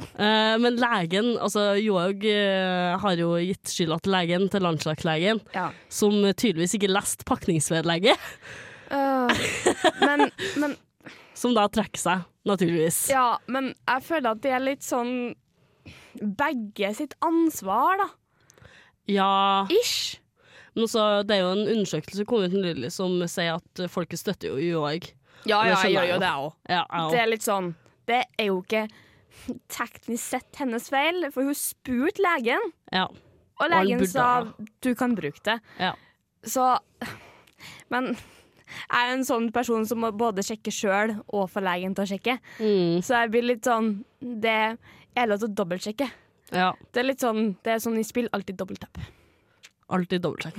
Eh, 0.00 0.54
men 0.62 0.76
legen, 0.80 1.34
altså 1.42 1.74
Johaug 1.80 2.24
uh, 2.24 2.96
har 3.02 3.20
jo 3.20 3.34
gitt 3.40 3.70
skylda 3.72 3.98
til 4.04 4.14
legen, 4.14 4.48
til 4.52 4.64
landslagslegen, 4.64 5.40
Ja. 5.54 5.68
som 5.92 6.16
tydeligvis 6.32 6.76
ikke 6.78 6.92
leste 6.92 7.28
pakningsvedlegget, 7.28 8.18
Uh, 8.90 9.30
men, 10.02 10.24
men 10.58 10.72
som 11.38 11.52
da 11.54 11.68
trekker 11.70 12.00
seg, 12.02 12.24
naturligvis. 12.48 12.96
Ja, 13.12 13.36
men 13.46 13.68
jeg 13.86 14.02
føler 14.02 14.32
at 14.32 14.40
det 14.42 14.50
er 14.56 14.64
litt 14.64 14.82
sånn 14.82 15.12
begge 16.18 16.90
sitt 16.98 17.14
ansvar, 17.22 18.00
da. 18.02 18.08
Ja, 19.06 19.28
Ish. 19.70 20.18
men 20.74 20.88
også, 20.88 21.04
det 21.26 21.36
er 21.36 21.44
jo 21.44 21.52
en 21.54 21.70
undersøkelse 21.76 22.24
som 22.26 22.42
ut 22.42 22.56
nylig 22.58 22.90
som 22.94 23.14
sier 23.30 23.60
at 23.60 23.84
folket 23.90 24.18
støtter 24.24 24.50
jo 24.50 24.58
Johaug. 24.58 25.06
Ja, 25.46 25.62
ja, 25.70 25.78
jeg 25.86 25.94
gjør 25.94 26.08
jo 26.10 26.14
jo. 26.16 26.20
det 26.20 26.32
òg. 26.42 26.50
Ja, 26.74 26.82
Det 27.14 27.20
er 27.22 27.30
litt 27.30 27.46
sånn 27.46 27.70
Det 28.10 28.18
er 28.36 28.50
jo 28.50 28.58
ikke 28.60 28.82
teknisk 29.68 30.22
sett 30.36 30.60
hennes 30.60 30.88
feil, 30.92 31.26
for 31.34 31.46
hun 31.48 31.56
spurte 31.56 32.22
legen, 32.24 32.72
ja. 32.92 33.06
og 33.60 33.70
legen 33.72 34.04
sa 34.08 34.28
du 34.82 34.94
kan 34.98 35.14
bruke 35.18 35.40
det. 35.46 35.58
Ja. 35.80 35.94
Så 36.44 36.78
Men 37.92 38.14
jeg 38.14 39.10
er 39.10 39.12
en 39.12 39.24
sånn 39.26 39.50
person 39.52 39.84
som 39.86 40.00
må 40.00 40.12
både 40.16 40.44
sjekke 40.46 40.72
sjøl 40.72 41.16
og 41.28 41.48
få 41.52 41.60
legen 41.64 41.94
til 41.94 42.06
å 42.06 42.08
sjekke. 42.08 42.36
Mm, 42.62 43.00
Så 43.04 43.18
jeg 43.18 43.30
blir 43.34 43.42
litt 43.42 43.66
sånn 43.66 44.04
Det 44.20 44.76
er 45.18 45.26
lov 45.26 45.42
til 45.42 45.50
å 45.50 45.54
dobbeltsjekke. 45.60 46.06
ja. 46.54 46.72
Det 46.92 47.02
er 47.02 47.08
litt 47.10 47.20
sånn 47.20 47.56
Det 47.62 47.74
er 47.74 47.82
sånn 47.82 47.98
i 47.98 48.04
spill, 48.06 48.28
alltid 48.32 48.56
dobbelttapp. 48.56 48.98
Alltid 49.90 50.22
dobbeltsjekk. 50.22 50.58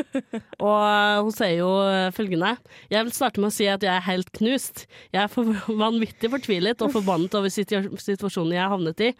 og 0.64 0.78
eh, 0.80 1.18
hun 1.20 1.34
sier 1.36 1.58
jo 1.58 1.70
eh, 1.84 2.12
følgende 2.16 2.54
Jeg 2.92 3.04
vil 3.04 3.14
starte 3.14 3.42
med 3.42 3.50
å 3.50 3.54
si 3.54 3.66
at 3.68 3.84
jeg 3.84 3.92
er 3.92 4.06
helt 4.06 4.30
knust. 4.38 4.86
Jeg 5.12 5.20
er 5.24 5.32
for 5.32 5.50
vanvittig 5.82 6.30
fortvilet 6.32 6.84
og 6.84 6.94
forbannet 6.94 7.36
over 7.38 7.52
situa 7.52 7.82
situasjonen 8.00 8.56
jeg 8.56 8.62
har 8.64 8.72
havnet 8.72 9.04
i. 9.04 9.10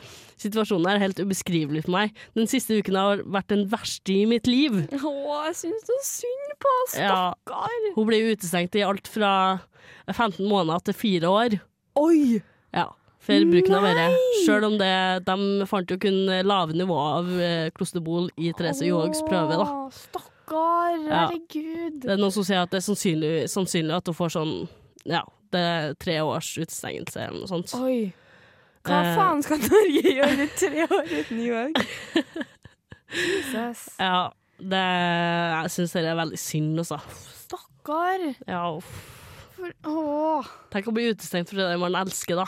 Situasjonen 0.41 0.88
er 0.95 1.03
helt 1.05 1.21
ubeskrivelig 1.21 1.85
for 1.85 1.97
meg. 1.99 2.17
Den 2.38 2.49
siste 2.51 2.81
uken 2.81 2.99
har 2.99 3.25
vært 3.37 3.53
den 3.53 3.67
verste 3.73 4.17
i 4.17 4.25
mitt 4.31 4.49
liv. 4.49 4.79
Å, 4.88 5.12
jeg 5.51 5.59
syns 5.65 5.85
så 5.91 5.99
synd 6.09 6.57
på 6.62 6.73
henne, 6.79 6.95
stakkar. 6.97 7.77
Hun 7.99 8.09
ble 8.09 8.25
utestengt 8.33 8.81
i 8.81 8.87
alt 8.87 9.11
fra 9.11 9.35
15 10.09 10.41
måneder 10.49 10.88
til 10.88 10.97
fire 10.97 11.37
år. 11.37 11.61
Oi! 12.01 12.41
Ja. 12.73 12.88
For 13.23 13.45
bruken 13.47 13.77
av 13.79 13.85
dette. 13.87 14.07
Sjøl 14.43 14.65
om 14.67 14.77
det, 14.81 14.91
de 15.29 15.67
fant 15.71 15.93
jo 15.95 15.99
kun 16.03 16.17
lave 16.43 16.75
nivå 16.75 16.97
av 16.99 17.29
eh, 17.39 17.69
klosterbol 17.77 18.31
i 18.43 18.51
Therese 18.59 18.83
Johaugs 18.89 19.21
prøve, 19.29 19.61
da. 19.61 19.67
Stakkar, 19.95 20.97
herregud. 21.07 22.01
Ja. 22.01 22.01
Det 22.03 22.11
er 22.17 22.19
noen 22.25 22.35
som 22.35 22.43
sier 22.49 22.65
at 22.65 22.73
det 22.75 22.81
er 22.81 22.87
sannsynlig, 22.89 23.31
sannsynlig 23.53 23.95
at 24.01 24.11
hun 24.11 24.19
får 24.19 24.35
sånn 24.35 24.57
Ja, 25.07 25.23
det 25.55 25.63
er 25.69 25.95
tre 26.03 26.17
års 26.27 26.51
utestengelse 26.59 27.23
eller 27.29 27.45
noe 27.45 27.51
sånt. 27.53 27.73
Oi. 27.79 28.11
Hva 28.83 28.99
Eh. 29.05 29.13
faen 29.15 29.43
skal 29.47 29.63
Norge 29.63 30.15
gjøre 30.19 30.43
i 30.43 30.51
tre 30.59 30.87
år 30.89 31.07
uten 31.15 31.39
New 31.39 31.47
York? 31.47 31.79
Jesus. 33.13 33.85
Ja, 34.01 34.33
det 34.59 34.83
Jeg 34.83 35.71
syns 35.77 35.95
det 35.95 36.05
er 36.11 36.19
veldig 36.19 36.39
synd, 36.41 36.79
altså. 36.83 36.99
Stakkar. 37.45 38.27
Ja, 38.51 38.65
uff. 38.77 38.91
For, 39.55 39.71
åh. 39.87 40.51
Tenk 40.75 40.91
å 40.91 40.95
bli 40.97 41.07
utestengt 41.13 41.51
for 41.53 41.63
det 41.63 41.79
man 41.79 41.95
elsker, 42.03 42.43
da. 42.43 42.47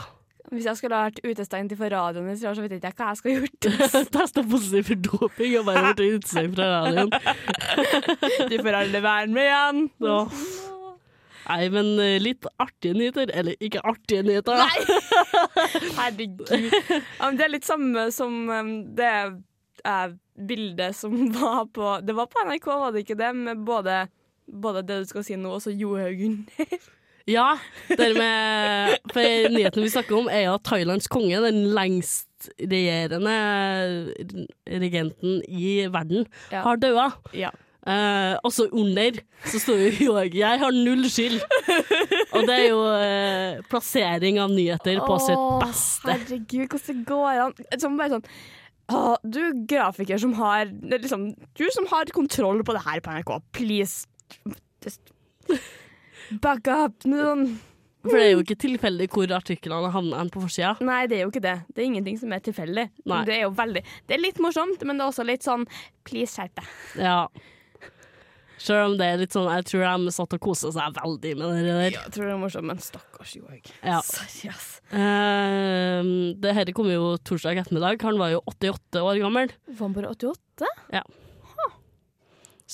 Hvis 0.53 0.67
jeg 0.69 0.77
skulle 0.77 0.97
ha 0.99 1.09
vært 1.09 1.23
utestengt 1.25 1.73
fra 1.79 1.89
radioen 1.89 2.29
i 2.29 2.35
tre 2.37 2.51
år, 2.51 2.59
så 2.59 2.65
vet 2.65 2.75
jeg 2.77 2.83
ikke 2.83 3.01
hva 3.01 3.13
jeg 3.13 3.21
skulle 3.21 3.37
gjort. 3.41 3.69
Testa 4.19 4.45
positiv 4.45 4.91
for 4.91 5.01
doping 5.07 5.57
og 5.61 5.67
bare 5.71 5.85
vært 5.89 6.03
utestengt 6.05 6.59
fra 6.59 6.69
radioen. 6.75 7.11
Du 8.51 8.57
får 8.61 8.77
aldri 8.83 9.01
være 9.05 9.33
med 9.33 9.49
igjen. 9.49 9.83
Så. 10.05 10.19
Nei, 11.45 11.69
men 11.73 11.91
eh, 12.01 12.19
litt 12.23 12.47
artige 12.61 12.97
nyheter. 12.97 13.33
Eller 13.37 13.57
ikke 13.65 13.83
artige 13.85 14.25
nyheter. 14.27 14.61
Nei! 14.61 14.85
Herregud. 16.01 16.45
Det 16.49 17.47
er 17.47 17.53
litt 17.53 17.69
samme 17.69 18.09
som 18.15 18.45
um, 18.49 18.75
det 18.97 19.13
eh, 19.85 20.17
bildet 20.49 20.97
som 20.97 21.17
var 21.35 21.65
på 21.73 21.99
Det 22.05 22.17
var 22.17 22.29
på 22.33 22.45
NRK, 22.49 22.67
var 22.67 22.93
det 22.93 23.05
ikke 23.05 23.19
det? 23.21 23.33
Med 23.37 23.65
både, 23.65 24.05
både 24.47 24.85
det 24.85 25.03
du 25.05 25.09
skal 25.13 25.27
si 25.27 25.41
nå, 25.41 25.57
og 25.57 25.65
så 25.65 25.73
Johaugen. 25.73 26.45
Ja, 27.31 27.55
dermed, 27.89 28.99
For 29.15 29.49
nyheten 29.55 29.81
vi 29.85 29.89
snakker 29.93 30.19
om, 30.19 30.27
er 30.29 30.43
jo 30.45 30.55
at 30.59 30.65
Thailands 30.69 31.09
konge, 31.09 31.39
den 31.41 31.63
lengst 31.73 32.51
regjerende 32.61 33.33
regenten 34.69 35.39
i 35.49 35.87
verden, 35.89 36.27
Ja. 36.53 36.63
har 36.67 36.77
daua. 36.77 37.07
Ja. 37.33 37.51
Eh, 37.87 38.35
også 38.45 38.67
under 38.73 39.13
så 39.45 39.59
står 39.61 40.01
jo 40.01 40.17
'Jeg 40.19 40.59
har 40.59 40.71
null 40.73 41.05
skyld'. 41.05 41.41
Og 42.33 42.47
det 42.49 42.55
er 42.57 42.69
jo 42.71 42.81
eh, 42.97 43.61
plassering 43.69 44.39
av 44.41 44.51
nyheter 44.51 45.01
på 45.05 45.19
sitt 45.21 45.37
Åh, 45.37 45.61
beste. 45.61 46.09
Herregud, 46.13 46.69
hvordan 46.69 46.97
det 46.97 47.07
går 47.07 47.41
an? 47.45 47.53
Som 47.79 47.97
bare 47.99 48.11
sånn 48.11 48.25
Åh, 48.89 49.17
du 49.25 49.65
grafiker 49.67 50.19
som 50.21 50.33
har 50.35 50.67
liksom, 50.67 51.35
Du 51.57 51.65
som 51.73 51.87
har 51.87 52.05
kontroll 52.13 52.63
på 52.65 52.73
det 52.73 52.83
her 52.85 53.01
på 53.01 53.11
NRK, 53.17 53.41
please 53.53 54.07
just 54.85 55.01
back 56.43 56.69
up. 56.69 57.07
Noen. 57.09 57.57
For 58.05 58.19
det 58.21 58.25
er 58.27 58.35
jo 58.35 58.43
ikke 58.45 58.59
tilfeldig 58.61 59.07
hvor 59.15 59.33
artiklene 59.33 59.89
havner 59.95 60.29
på 60.33 60.43
forsida. 60.45 60.75
Nei, 60.85 61.07
det 61.09 61.19
er 61.19 61.25
jo 61.25 61.33
ikke 61.33 61.45
det. 61.45 61.57
Det 61.73 61.81
er 61.81 61.89
ingenting 61.89 62.21
som 62.21 62.35
er 62.37 62.45
tilfeldig. 62.45 62.85
Nei. 63.09 63.23
Det 63.25 63.39
er 63.39 63.43
jo 63.47 63.55
veldig 63.57 63.81
Det 64.05 64.19
er 64.19 64.21
litt 64.21 64.41
morsomt, 64.45 64.85
men 64.85 65.01
det 65.01 65.07
er 65.07 65.13
også 65.15 65.25
litt 65.25 65.47
sånn 65.47 65.65
please, 66.05 66.35
skjerp 66.37 66.61
deg. 66.61 66.71
Ja. 67.01 67.19
Selv 68.65 68.93
om 68.93 68.99
det 69.01 69.07
er 69.11 69.19
litt 69.19 69.35
sånn 69.35 69.49
Jeg 69.51 69.67
tror 69.67 69.83
de 70.05 70.13
satt 70.15 70.37
og 70.37 70.41
kosa 70.45 70.71
seg 70.73 71.01
veldig 71.01 71.33
med 71.41 71.57
det 71.57 71.65
der. 71.65 71.97
Jeg 71.97 72.13
tror 72.15 72.29
det 72.29 72.37
er 72.37 72.41
morsomt, 72.45 72.69
men 72.69 72.85
stakkars 72.85 73.35
Johaug. 73.39 73.73
Ja. 73.81 73.99
Seriøst. 74.13 74.53
ass. 74.53 74.71
Eh, 74.93 76.13
det 76.45 76.57
her 76.61 76.77
kom 76.77 76.93
jo 76.93 77.15
torsdag 77.25 77.65
ettermiddag. 77.65 78.05
Han 78.05 78.21
var 78.21 78.37
jo 78.37 78.45
88 78.53 79.01
år 79.01 79.21
gammel. 79.25 79.55
Var 79.73 79.87
han 79.89 79.97
bare 79.97 80.13
88? 80.13 80.75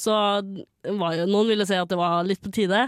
Så 0.01 0.15
det 0.47 0.95
var 0.97 1.17
jo, 1.19 1.27
noen 1.29 1.51
ville 1.51 1.67
si 1.67 1.77
at 1.77 1.91
det 1.91 1.99
var 1.99 2.23
litt 2.27 2.41
på 2.43 2.53
tide. 2.55 2.87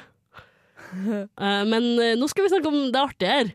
Eh, 0.93 1.65
men 1.69 1.89
eh, 1.99 2.13
nå 2.21 2.29
skal 2.31 2.45
vi 2.47 2.53
snakke 2.53 2.71
om 2.73 2.85
det 2.93 3.01
artige 3.01 3.33
her. 3.33 3.51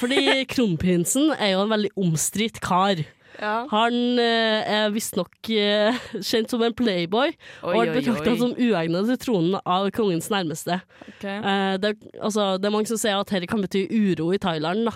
Fordi 0.00 0.22
kronprinsen 0.54 1.32
er 1.36 1.54
jo 1.56 1.66
en 1.66 1.74
veldig 1.74 1.92
omstridt 1.98 2.62
kar. 2.64 3.02
Ja. 3.36 3.66
Han 3.68 3.92
eh, 4.22 4.62
er 4.64 4.86
visstnok 4.94 5.50
kjent 6.24 6.48
som 6.48 6.62
en 6.64 6.72
playboy, 6.78 7.34
og 7.60 7.74
Oi, 7.74 7.82
er 7.82 7.90
oi, 7.90 7.96
betrakta 7.98 8.32
som 8.40 8.54
uegnet 8.56 9.10
til 9.10 9.18
tronen 9.26 9.58
av 9.60 9.90
kongens 9.92 10.30
nærmeste. 10.32 10.78
Okay. 11.18 11.36
Eh, 11.36 11.74
det, 11.82 11.90
er- 11.92 12.22
altså, 12.24 12.46
det 12.56 12.70
er 12.70 12.74
mange 12.78 12.88
som 12.88 12.96
sier 13.02 13.18
at 13.20 13.28
dette 13.34 13.50
kan 13.50 13.60
bety 13.60 13.84
uro 13.92 14.30
i 14.32 14.40
Thailand. 14.40 14.88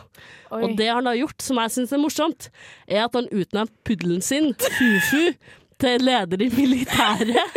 Og 0.56 0.72
det 0.78 0.88
han 0.88 1.04
har 1.10 1.20
gjort, 1.20 1.36
som 1.44 1.60
jeg 1.60 1.74
syns 1.76 1.92
er 1.92 2.00
morsomt, 2.00 2.48
er 2.88 3.04
at 3.04 3.18
han 3.18 3.28
utnevnte 3.28 3.76
puddelen 3.84 4.24
sin, 4.24 4.54
Fufu, 4.78 5.34
til 5.80 6.02
leder 6.08 6.40
i 6.44 6.48
militæret. 6.52 7.44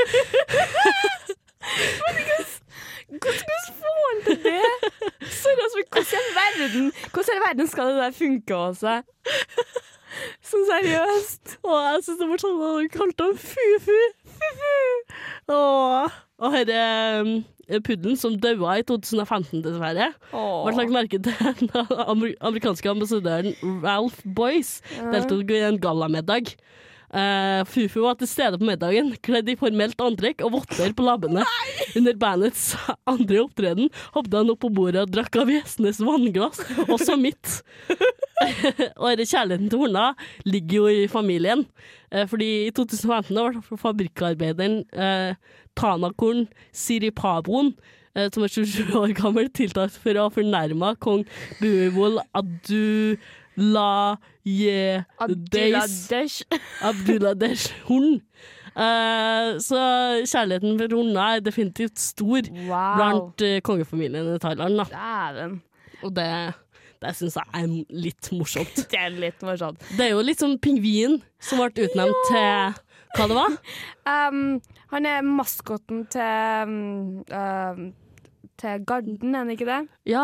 Hvordan 3.21 3.65
får 3.79 3.97
han 4.07 4.21
til 4.27 4.37
det? 4.43 4.61
Sorry, 5.29 5.61
altså, 5.65 5.83
hvordan 5.91 6.29
verden 6.39 6.91
Hvordan 7.13 7.39
i 7.39 7.43
verden 7.47 7.67
skal 7.67 7.91
det 7.91 7.97
der 8.01 8.15
funke, 8.17 8.57
Åse? 8.57 8.95
Sånn 10.45 10.67
seriøst. 10.69 11.55
Og 11.65 11.73
jeg 11.77 12.03
syns 12.05 12.19
det 12.19 12.27
var 12.29 12.41
sånn 12.43 12.59
at 12.59 12.75
han 12.77 12.91
kalte 12.93 13.27
ham 13.27 13.39
Fufu. 13.41 13.97
Fufu. 14.37 14.75
Og, 15.53 16.19
og 16.43 16.57
denne 16.69 17.43
eh, 17.69 17.81
puddelen 17.85 18.19
som 18.19 18.35
daua 18.41 18.77
i 18.81 18.85
2015, 18.89 19.63
dessverre, 19.65 20.11
ble 20.33 20.75
lagt 20.77 20.93
merke 20.93 21.21
til 21.23 21.33
den 21.63 22.35
amerikanske 22.45 22.93
ambassadøren 22.93 23.57
Ralph 23.83 24.21
Boyce 24.25 24.83
deltok 25.13 25.53
i 25.53 25.63
en 25.69 25.81
gallamiddag. 25.81 26.53
Uh, 27.13 27.61
Fufu 27.69 27.99
var 28.01 28.15
til 28.17 28.25
stede 28.25 28.57
på 28.57 28.65
middagen, 28.65 29.11
kledd 29.21 29.51
i 29.51 29.57
formelt 29.59 29.99
antrekk 30.01 30.41
og 30.47 30.55
votter 30.55 30.95
på 30.97 31.05
labbene. 31.05 31.43
Under 31.99 32.15
bandets 32.17 32.71
andre 33.09 33.43
opptreden 33.43 33.91
hoppet 34.15 34.39
han 34.39 34.49
opp 34.49 34.63
på 34.63 34.71
bordet 34.73 35.03
og 35.03 35.11
drakk 35.13 35.37
av 35.43 35.51
gjestenes 35.53 36.01
vannglass, 36.01 36.63
også 36.87 37.17
mitt. 37.21 37.59
og 38.97 39.11
denne 39.11 39.27
kjærligheten 39.29 39.69
til 39.69 39.83
horna 39.83 40.07
ligger 40.47 40.79
jo 40.79 41.03
i 41.03 41.09
familien. 41.11 41.61
Uh, 42.09 42.25
fordi 42.31 42.49
i 42.65 42.73
2015 42.73 43.29
ble 43.37 43.81
fabrikkarbeideren 43.83 44.81
uh, 44.97 45.37
Tanakorn 45.77 46.47
Siripaboen, 46.73 47.75
som 48.13 48.43
er 48.45 48.51
27 48.53 48.91
år 48.93 49.13
gammel, 49.17 49.47
tiltalt 49.49 49.95
for 49.97 50.13
å 50.13 50.27
ha 50.27 50.33
fornærma 50.35 50.91
kong 51.01 51.23
Buevol 51.57 52.19
Abdullayedesh 53.57 55.03
Abduladesh. 55.19 56.41
Abdulladesh 56.81 57.73
hund. 57.87 58.21
Uh, 58.73 59.59
så 59.61 59.77
kjærligheten 60.25 60.79
for 60.79 60.95
hunder 60.97 61.21
er 61.21 61.39
definitivt 61.45 61.99
stor 61.99 62.41
Wow. 62.65 62.95
blant 62.97 63.41
uh, 63.45 63.59
kongefamilien 63.61 64.35
i 64.35 64.39
Thailand. 64.41 64.79
Dæven. 64.89 65.59
Og 66.03 66.15
det, 66.15 66.29
det 67.03 67.15
syns 67.15 67.37
jeg 67.37 67.45
er 67.61 67.67
litt 67.89 68.31
morsomt. 68.33 68.75
Det 68.91 68.99
er 68.99 69.09
litt 69.13 69.41
morsomt. 69.45 69.79
Det 69.97 70.07
er 70.07 70.15
jo 70.15 70.23
litt 70.25 70.41
som 70.41 70.57
pingvin 70.57 71.19
som 71.39 71.61
ble 71.61 71.85
utnevnt 71.85 72.25
til 72.31 72.81
hva 73.13 73.27
det 73.29 73.37
var? 73.37 73.57
Um, 74.03 74.57
han 74.91 75.05
er 75.07 75.21
maskotten 75.23 76.01
til 76.11 76.65
um, 76.67 77.21
um, 77.31 77.85
til 78.61 78.83
Garden, 78.87 79.33
er 79.35 79.45
det 79.47 79.55
ikke 79.57 79.67
det? 79.67 79.77
Ja, 80.09 80.23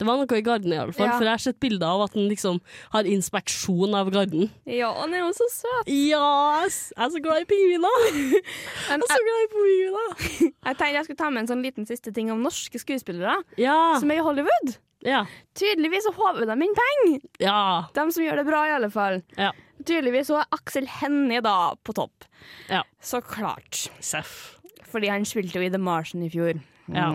det 0.00 0.06
var 0.08 0.18
noe 0.20 0.38
i 0.38 0.44
Garden 0.46 0.72
i 0.72 0.78
alle 0.80 0.94
fall. 0.96 1.06
Ja. 1.10 1.16
For 1.18 1.26
jeg 1.28 1.34
har 1.36 1.42
sett 1.44 1.58
bilder 1.62 1.86
av 1.94 2.04
at 2.06 2.14
han 2.16 2.28
liksom 2.30 2.60
har 2.94 3.08
inspeksjon 3.08 3.94
av 3.98 4.10
Garden. 4.14 4.48
Ja, 4.66 4.92
han 5.00 5.12
er 5.14 5.24
jo 5.24 5.32
så 5.36 5.48
søt. 5.52 5.90
Ja, 5.92 6.62
jeg 6.64 6.70
er 6.96 7.12
så 7.16 7.22
glad 7.24 7.44
i 7.44 7.48
pingviner! 7.50 8.06
Jeg 8.92 8.98
er 8.98 9.04
så 9.08 9.18
glad 9.26 9.42
i 9.44 9.50
pingviner! 9.52 10.14
jeg 10.66 10.78
tenkte 10.78 10.88
jeg 10.96 11.04
skulle 11.08 11.20
ta 11.22 11.28
med 11.32 11.44
en 11.44 11.50
sånn 11.52 11.62
liten 11.64 11.86
siste 11.88 12.12
ting 12.14 12.30
om 12.34 12.42
norske 12.44 12.80
skuespillere 12.82 13.36
Ja. 13.60 13.76
som 14.00 14.10
er 14.12 14.20
i 14.20 14.24
Hollywood. 14.24 14.74
Ja. 15.02 15.24
Tydeligvis 15.58 16.04
så 16.06 16.12
håver 16.14 16.46
de 16.46 16.56
inn 16.62 16.74
penger. 16.78 17.20
ja. 17.42 17.58
De 17.94 18.04
som 18.14 18.22
gjør 18.24 18.38
det 18.42 18.46
bra, 18.48 18.64
i 18.68 18.74
alle 18.76 18.90
fall. 18.94 19.22
Ja. 19.36 19.50
Tydeligvis 19.82 20.28
så 20.30 20.40
er 20.42 20.50
Aksel 20.54 20.86
Hennie 21.00 21.40
da 21.42 21.74
på 21.82 21.94
topp. 21.96 22.28
Ja. 22.70 22.84
Så 23.02 23.18
klart. 23.26 23.88
Seff. 23.98 24.60
Fordi 24.92 25.08
han 25.10 25.24
spilte 25.26 25.58
jo 25.58 25.64
i 25.66 25.70
The 25.72 25.80
Martian 25.82 26.22
i 26.22 26.30
fjor. 26.30 26.60
Ja. 26.90 27.12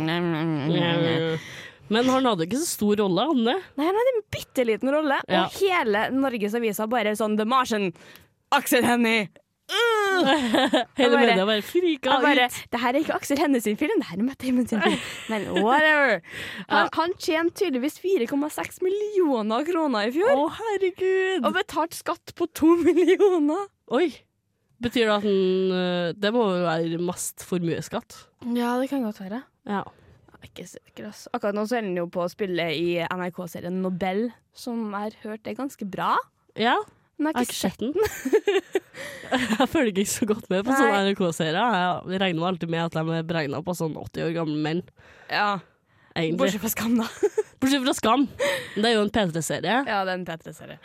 Men 1.89 2.09
han 2.11 2.25
hadde 2.27 2.43
ikke 2.47 2.59
så 2.59 2.67
stor 2.67 2.99
rolle, 2.99 3.23
Anne. 3.31 3.53
Nei, 3.79 3.85
han 3.87 3.95
hadde 3.95 4.13
en 4.17 4.23
bitte 4.33 4.65
liten 4.67 4.91
rolle, 4.91 5.19
Ja. 5.31 5.45
og 5.45 5.55
hele 5.61 6.07
Norges 6.11 6.55
aviser 6.59 6.87
bare 6.91 7.13
sånn 7.15 7.37
The 7.39 7.45
Martian. 7.47 7.93
Aksel 8.51 8.83
Hennie! 8.87 9.27
Hele 10.97 11.11
bare- 11.11 11.19
media 11.27 11.45
bare 11.45 11.61
frika 11.61 12.13
ut. 12.17 12.23
det 12.71 12.79
her 12.79 12.93
er 12.95 12.99
ikke 13.01 13.15
Aksel 13.17 13.37
Hennie 13.41 13.59
sin 13.61 13.75
film, 13.77 13.99
det 13.99 14.07
her 14.07 14.17
er 14.17 14.23
Matt 14.23 14.39
Damon 14.39 14.65
sin 14.67 14.79
film. 14.81 14.95
Men 15.29 15.47
whatever. 15.61 16.21
Han, 16.71 16.87
han 16.95 17.13
tjente 17.19 17.59
tydeligvis 17.65 17.99
4,6 17.99 18.79
millioner 18.85 19.65
kroner 19.67 20.07
i 20.07 20.13
fjor. 20.15 20.31
Å, 20.31 20.45
oh, 20.45 20.55
herregud! 20.61 21.43
Og 21.45 21.53
betalte 21.59 21.99
skatt 21.99 22.33
på 22.39 22.47
2 22.55 22.71
millioner. 22.87 23.67
Oi. 23.91 24.07
Betyr 24.83 25.07
det 25.09 25.13
at 25.15 25.23
den 25.25 25.71
øh, 25.73 26.09
Det 26.21 26.29
må 26.35 26.43
være 26.61 26.99
mest 27.01 27.41
formuesskatt? 27.49 28.15
Ja, 28.55 28.75
det 28.79 28.89
kan 28.91 29.03
godt 29.03 29.19
være. 29.23 29.43
Ja. 29.67 29.83
Ikke 30.45 30.67
sikker, 30.69 31.09
altså. 31.09 31.31
Akkurat 31.33 31.57
nå 31.57 31.63
så 31.67 31.79
er 31.79 31.87
han 31.87 31.97
jo 31.97 32.05
på 32.13 32.21
å 32.23 32.29
spille 32.31 32.67
i 32.77 32.99
NRK-serien 33.03 33.81
Nobel, 33.83 34.27
som 34.55 34.85
jeg 34.93 34.97
har 35.09 35.17
hørt 35.25 35.49
er 35.49 35.57
ganske 35.57 35.89
bra. 35.89 36.13
ja. 36.59 36.77
Men 37.17 37.33
Jeg 37.33 37.37
har 37.39 37.45
ikke 37.47 37.55
sett 37.57 37.79
den. 37.81 37.95
jeg 39.57 39.65
følger 39.71 40.03
ikke 40.03 40.11
så 40.11 40.25
godt 40.29 40.51
med 40.51 40.67
på 40.67 40.75
sånne 40.77 40.99
NRK-serier. 41.07 41.77
Jeg 42.13 42.19
regner 42.21 42.43
meg 42.43 42.49
alltid 42.51 42.69
med 42.69 42.83
at 42.83 42.93
de 42.93 43.15
er 43.15 43.25
beregna 43.25 43.61
på 43.65 43.73
sånn 43.73 43.97
80 43.97 44.27
år 44.27 44.35
gamle 44.35 44.59
menn. 44.61 44.83
Ja, 45.33 45.55
Egentlig. 46.17 46.37
Bortsett 46.39 46.61
fra 46.63 46.69
Skam, 46.73 46.95
da. 46.97 47.07
Bortsett 47.61 47.83
fra 47.83 47.93
Skam. 47.93 48.23
Det 48.77 48.85
er 48.89 48.95
jo 48.95 49.03
en 49.05 49.11
P3-serie. 49.13 49.75
Ja, 49.85 49.99
det 50.05 50.13
er 50.13 50.15
en 50.17 50.25
P3-serie. 50.25 50.77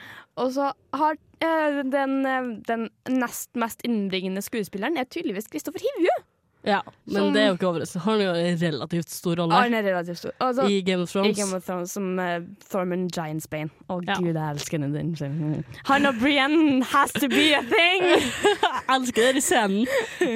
Og 0.42 0.50
så 0.56 0.68
har 1.00 1.16
eh, 1.44 1.78
den, 1.92 2.18
eh, 2.28 2.50
den 2.68 2.88
nest 3.08 3.52
mest 3.56 3.84
innbringende 3.88 4.42
skuespilleren 4.44 5.00
er 5.00 5.08
tydeligvis 5.08 5.48
Kristoffer 5.52 5.84
Hivju. 5.84 6.16
Ja, 6.64 6.80
men 7.06 7.14
Som- 7.16 7.32
det 7.34 7.42
er 7.42 7.46
jo 7.48 7.54
ikke 7.56 7.66
overraskende. 7.66 8.02
Han 8.04 8.20
har 8.20 8.26
jo 8.26 8.34
en 8.46 8.58
relativt 8.62 9.10
stor 9.10 9.34
rolle 9.40 9.54
Han 9.54 9.74
er 9.74 9.82
relativt 9.82 10.18
stor. 10.18 10.30
Altså, 10.40 10.62
i 10.70 10.80
Game 10.86 11.02
of 11.02 11.10
Thrones. 11.10 11.38
I 11.38 11.40
Game 11.40 11.56
of 11.56 11.64
Thrones 11.66 11.90
som 11.90 12.18
uh, 12.18 12.38
Thorman 12.70 13.08
Giantsbane. 13.08 13.70
Å 13.90 13.98
Ja. 14.06 14.14
gud, 14.14 14.34
jeg 14.34 14.50
elsker 14.50 14.78
den. 14.78 15.64
Han 15.86 16.06
og 16.06 16.14
Brienne 16.20 16.84
has 16.84 17.12
to 17.12 17.28
be 17.28 17.50
a 17.58 17.62
thing! 17.62 18.06
Jeg 18.92 19.00
elsker 19.00 19.32
den 19.32 19.40
scenen 19.40 19.86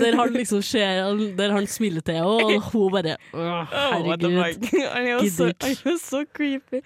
der 0.00 0.16
han 0.16 0.32
liksom 0.32 0.62
ser 0.62 1.14
Der 1.36 1.52
han 1.52 1.66
smiler 1.66 2.00
til 2.00 2.14
henne, 2.14 2.26
og 2.26 2.62
hun 2.72 2.92
bare 2.92 3.16
Åh, 3.34 3.66
Herregud. 3.72 4.70
Han 4.92 5.06
er 5.06 5.10
jo 5.10 5.18
så, 5.30 5.52
så 6.00 6.24
creepy. 6.34 6.80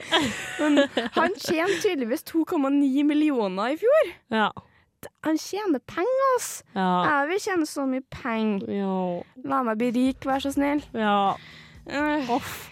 Men 0.60 0.82
han 1.16 1.36
tjente 1.38 1.80
tydeligvis 1.82 2.24
2,9 2.28 3.04
millioner 3.04 3.74
i 3.74 3.78
fjor. 3.80 4.12
Ja. 4.34 4.48
Han 5.24 5.38
tjener 5.38 5.80
penger, 5.86 6.26
ass! 6.36 6.50
Ja. 6.74 6.88
Jeg 7.04 7.28
vil 7.30 7.40
tjene 7.44 7.66
så 7.68 7.86
mye 7.88 8.04
penger. 8.10 8.70
ja. 8.72 8.98
La 9.44 9.62
meg 9.66 9.78
bli 9.80 9.90
rik, 9.96 10.24
vær 10.26 10.42
så 10.44 10.52
snill. 10.54 10.84
ja. 10.94 11.34
Uh, 11.90 12.30
Off. 12.30 12.68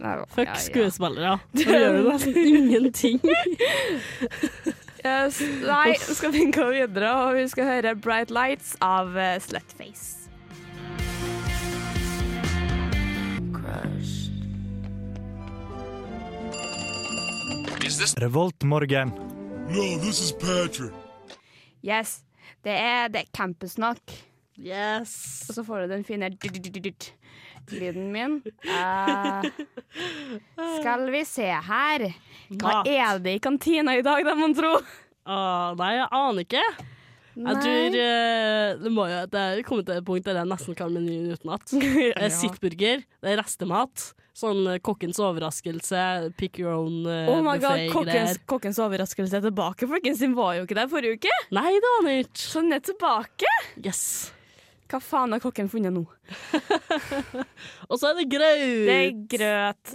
ja, 0.00 0.24
Fuck 0.30 0.46
ja, 0.46 0.52
ja. 0.54 0.60
skuespillere. 0.62 1.38
Da 1.58 1.78
gjør 1.80 1.96
du 1.98 2.10
nesten 2.10 2.36
ingenting. 2.36 3.20
Yes. 5.06 5.40
Nei, 5.62 5.92
nå 5.94 6.14
skal 6.18 6.32
vi 6.34 6.46
gå 6.50 6.68
videre, 6.72 7.10
og 7.26 7.36
vi 7.36 7.48
skal 7.48 7.68
høre 7.68 7.94
'Bright 7.94 8.30
Lights' 8.30 8.76
av 8.80 9.14
uh, 9.14 9.36
Slutface. 9.42 10.14
Revoltmorgen. 18.16 19.12
Yes, 21.84 22.20
det 22.64 22.74
er, 22.78 23.10
det 23.12 23.24
er 23.24 23.30
campusnakk. 23.36 24.14
Yes. 24.56 25.44
Og 25.50 25.58
så 25.58 25.64
får 25.66 25.84
du 25.84 25.94
den 25.96 26.04
fine 26.06 26.30
lyden 27.72 28.12
min. 28.14 28.38
Uh, 28.64 29.44
skal 30.78 31.08
vi 31.12 31.24
se 31.28 31.48
her. 31.50 32.06
Hva 32.54 32.78
Mat. 32.78 32.88
er 32.88 33.18
det 33.20 33.36
i 33.36 33.42
kantina 33.42 33.96
i 33.98 34.04
dag, 34.06 34.24
da, 34.24 34.36
mon 34.38 34.54
tro? 34.56 34.76
Uh, 35.26 35.74
nei, 35.80 35.96
jeg 35.98 36.08
aner 36.14 36.46
ikke. 36.46 36.62
Jeg 37.36 37.62
tror 37.62 37.96
uh, 38.00 38.68
det 38.80 38.92
må 38.92 39.06
jo 39.10 39.16
Det 39.28 39.40
er 39.40 39.64
kommet 39.66 39.88
til 39.88 39.98
et 40.00 40.06
punkt 40.06 40.24
der 40.24 40.38
jeg 40.40 40.48
nesten 40.48 40.78
kan 40.78 40.94
menyen 40.94 41.34
utenat. 41.36 41.66
Det 41.76 42.14
er 42.16 42.32
sittburger, 42.32 43.02
det 43.04 43.32
er 43.32 43.42
restemat. 43.42 44.12
Sånn 44.36 44.66
eh, 44.68 44.80
kokkens 44.84 45.16
overraskelse, 45.22 46.00
pick 46.36 46.58
your 46.60 46.74
own 46.76 47.06
uh, 47.08 47.30
Oh 47.32 47.40
my 47.44 47.56
god, 47.60 47.86
kokkens, 47.88 48.36
kokkens 48.44 48.80
overraskelse 48.84 49.38
er 49.38 49.46
tilbake. 49.48 49.88
Folkens, 49.88 50.20
den 50.20 50.36
var 50.36 50.58
jo 50.58 50.66
ikke 50.66 50.76
der 50.76 50.90
forrige 50.92 51.16
uke. 51.16 51.36
Nei, 51.56 51.70
det 51.72 51.92
var 51.94 52.04
nytt. 52.04 52.34
Så 52.36 52.60
den 52.60 52.76
er 52.76 52.84
tilbake. 52.84 53.52
Yes. 53.80 54.02
Hva 54.86 55.00
faen 55.02 55.32
har 55.34 55.40
kokken 55.42 55.66
funnet 55.70 55.90
nå? 55.90 56.04
Og 57.90 57.98
så 57.98 58.12
er 58.12 58.20
det 58.20 58.26
grøt! 58.30 58.62
Det 58.86 58.94
er 58.94 59.16
grøt. 59.32 59.94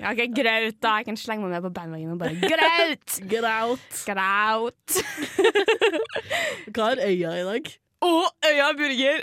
Ja, 0.00 0.12
ikke 0.14 0.30
grøt, 0.38 0.78
da. 0.80 0.94
Jeg 1.00 1.08
kan 1.10 1.18
slenge 1.20 1.44
meg 1.44 1.52
med 1.58 1.66
på 1.66 1.72
bandwagen 1.76 2.14
og 2.14 2.22
bare 2.22 2.38
grøt! 2.40 3.18
Graut. 3.34 3.98
Graut. 4.08 4.98
Hva 6.72 6.88
har 6.90 7.04
øya 7.04 7.34
i 7.42 7.44
dag? 7.50 7.72
Å, 8.04 8.12
Øya 8.48 8.70
burger. 8.76 9.22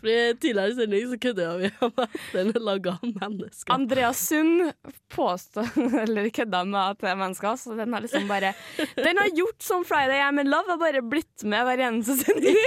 Fordi 0.00 0.16
Tidligere 0.42 0.72
i 0.72 0.76
sending 0.78 1.08
så 1.10 1.18
kødda 1.22 1.48
vi 1.60 1.70
om 1.84 1.92
at 2.04 2.14
den 2.32 2.52
er 2.52 2.62
laga 2.64 2.94
av 2.96 3.08
mennesker. 3.20 3.74
Andreas 3.74 4.22
Sund 4.28 4.72
påstod, 5.12 5.68
eller 6.04 6.28
kødda 6.34 6.62
med 6.68 6.80
at 6.80 7.02
det 7.02 7.10
er 7.12 7.18
mennesker, 7.20 7.58
så 7.60 7.76
den 7.78 7.92
har 7.96 8.04
liksom 8.04 8.28
bare 8.30 8.54
Den 8.96 9.20
har 9.20 9.32
gjort 9.36 9.62
som 9.62 9.84
Friday 9.88 10.22
I'm 10.22 10.40
in 10.40 10.50
Love, 10.52 10.70
har 10.72 10.80
bare 10.80 11.02
blitt 11.04 11.44
med 11.44 11.66
hver 11.68 11.84
eneste 11.88 12.18
sending. 12.22 12.56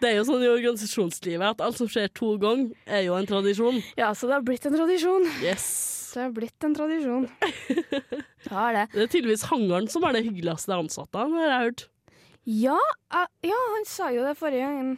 Det 0.00 0.08
er 0.08 0.14
jo 0.16 0.24
sånn 0.24 0.40
i 0.40 0.48
organisasjonslivet 0.48 1.44
at 1.44 1.62
alt 1.64 1.76
som 1.76 1.88
skjer 1.90 2.08
to 2.16 2.30
ganger, 2.40 2.70
er 2.88 3.02
jo 3.04 3.16
en 3.18 3.28
tradisjon. 3.28 3.80
Ja, 3.98 4.12
så 4.16 4.28
det 4.30 4.38
har 4.38 4.46
blitt 4.46 4.64
en 4.68 4.76
tradisjon. 4.76 5.26
Yes. 5.44 5.66
Det 6.12 6.20
har 6.26 6.32
blitt 6.36 6.64
en 6.66 6.74
tradisjon. 6.76 7.28
Har 8.52 8.74
det. 8.76 8.82
Det 8.92 9.04
er 9.04 9.08
tydeligvis 9.12 9.46
hangaren 9.48 9.86
som 9.88 10.04
er 10.04 10.16
det 10.16 10.24
hyggeligste 10.26 10.74
ansatte, 10.76 11.22
har 11.22 11.44
jeg 11.46 11.60
hørt. 11.62 11.84
Ja, 12.48 12.78
uh, 13.14 13.26
ja, 13.46 13.58
han 13.76 13.84
sa 13.86 14.10
jo 14.10 14.24
det 14.26 14.34
forrige 14.38 14.66
gangen. 14.66 14.96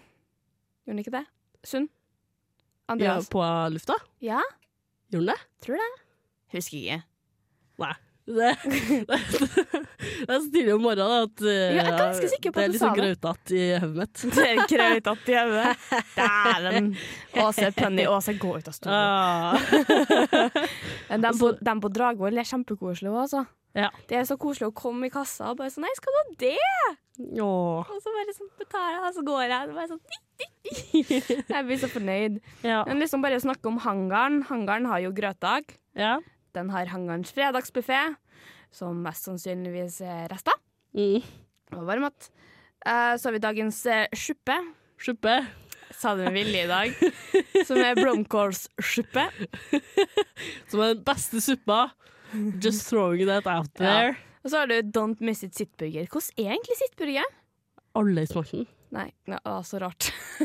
Gjorde 0.84 0.94
han 0.94 1.02
ikke 1.02 1.16
det? 1.18 1.24
Sund? 1.64 1.90
Ja, 3.00 3.18
på 3.32 3.44
lufta? 3.72 3.96
Ja, 4.24 4.40
Gjorde 5.12 5.26
han 5.26 5.34
det? 5.34 5.64
tror 5.64 5.80
det. 5.80 5.92
Husker 6.56 6.78
ikke. 6.80 6.98
Nei. 7.82 7.94
Det, 8.24 8.56
det, 8.64 9.16
det 10.24 10.32
er 10.32 10.38
så 10.40 10.46
tidlig 10.48 10.72
om 10.72 10.80
morgenen 10.80 11.26
at 11.26 11.42
uh, 11.44 11.48
Ja, 11.50 11.72
jeg 11.76 11.82
er 11.90 11.98
ganske 11.98 12.28
sikker 12.32 12.54
på 12.54 12.56
det 12.56 12.62
Det 12.62 12.64
er 12.64 12.72
litt 12.72 12.80
sa 12.80 12.92
grautete 12.96 13.58
i 13.58 13.66
hodet 13.82 13.98
mitt. 13.98 14.22
Det 14.38 14.46
er 14.46 14.62
krautete 14.70 15.34
i 15.34 15.42
hodet. 15.42 15.74
Dæven. 16.16 16.88
Åse 17.44 17.68
Penny 17.76 18.06
Åse, 18.08 18.36
gå 18.40 18.54
ut 18.56 18.70
av 18.70 18.78
studio. 18.78 18.96
Ah. 18.96 19.60
De 21.26 21.34
på, 21.36 21.52
på 21.84 21.92
Dragvoll 21.98 22.40
er 22.40 22.48
kjempekoselige 22.48 23.12
òg, 23.12 23.20
altså. 23.26 23.44
Ja. 23.74 23.88
Det 24.08 24.16
er 24.20 24.26
så 24.28 24.36
koselig 24.38 24.68
å 24.70 24.74
komme 24.76 25.08
i 25.08 25.12
kassa 25.12 25.50
og 25.50 25.58
bare 25.58 25.72
sånn 25.74 25.82
'Nei, 25.82 25.94
skal 25.98 26.14
du 26.14 26.18
ha 26.18 26.26
det?' 26.38 27.40
Åh. 27.42 27.90
Og 27.90 27.98
så 28.02 28.10
bare 28.14 28.34
sånn 28.34 28.50
betaler 28.58 28.94
jeg, 28.94 29.02
og 29.06 29.14
så 29.14 29.22
går 29.26 29.42
jeg. 29.46 29.68
Og 29.68 29.74
bare 29.78 29.90
sånn 29.90 30.00
Jeg 31.54 31.66
blir 31.66 31.78
så 31.78 31.88
fornøyd. 31.92 32.40
Ja. 32.66 32.82
Men 32.88 32.98
liksom 33.02 33.22
bare 33.22 33.38
å 33.38 33.42
snakke 33.44 33.70
om 33.70 33.78
hangaren. 33.78 34.42
Hangaren 34.48 34.86
har 34.90 34.98
jo 35.04 35.12
grøtdag. 35.14 35.76
ja. 35.94 36.20
Den 36.54 36.70
har 36.70 36.86
hangarens 36.86 37.32
fredagsbuffé, 37.34 38.14
som 38.70 39.00
mest 39.02 39.24
sannsynligvis 39.26 39.96
er 40.06 40.28
rester. 40.30 40.54
Mm. 40.94 41.24
Og 41.74 41.82
varmmat. 41.88 42.28
Eh, 42.86 43.16
så 43.18 43.26
har 43.26 43.32
vi 43.34 43.40
dagens 43.42 43.80
eh, 43.90 44.06
suppe. 44.14 44.54
Suppe. 45.02 45.34
Sa 45.90 46.14
det 46.14 46.28
med 46.30 46.38
vilje 46.38 46.62
i 46.62 46.70
dag. 46.70 46.94
Som 47.66 47.82
er 47.82 47.98
blomkålssuppe. 48.02 49.26
Som 50.70 50.80
er 50.84 50.94
den 50.94 51.02
beste 51.02 51.42
suppa. 51.42 51.88
Just 52.60 52.88
throwing 52.88 53.26
that 53.28 53.46
out 53.46 53.70
there. 53.78 54.16
Og 54.44 54.50
så 54.52 54.60
har 54.62 54.68
du 54.68 54.76
Don't 54.92 55.20
Miss 55.24 55.42
It 55.46 55.54
Sittburger. 55.56 56.08
Hvordan 56.10 56.44
er 56.44 56.52
egentlig 56.56 56.76
sittburger? 56.82 57.30
Alle 57.96 58.26
smakte 58.28 58.62
den. 58.62 58.68
Nei, 58.94 59.08
det 59.26 59.38
var 59.44 59.62
så 59.66 59.80
rart. 59.82 60.10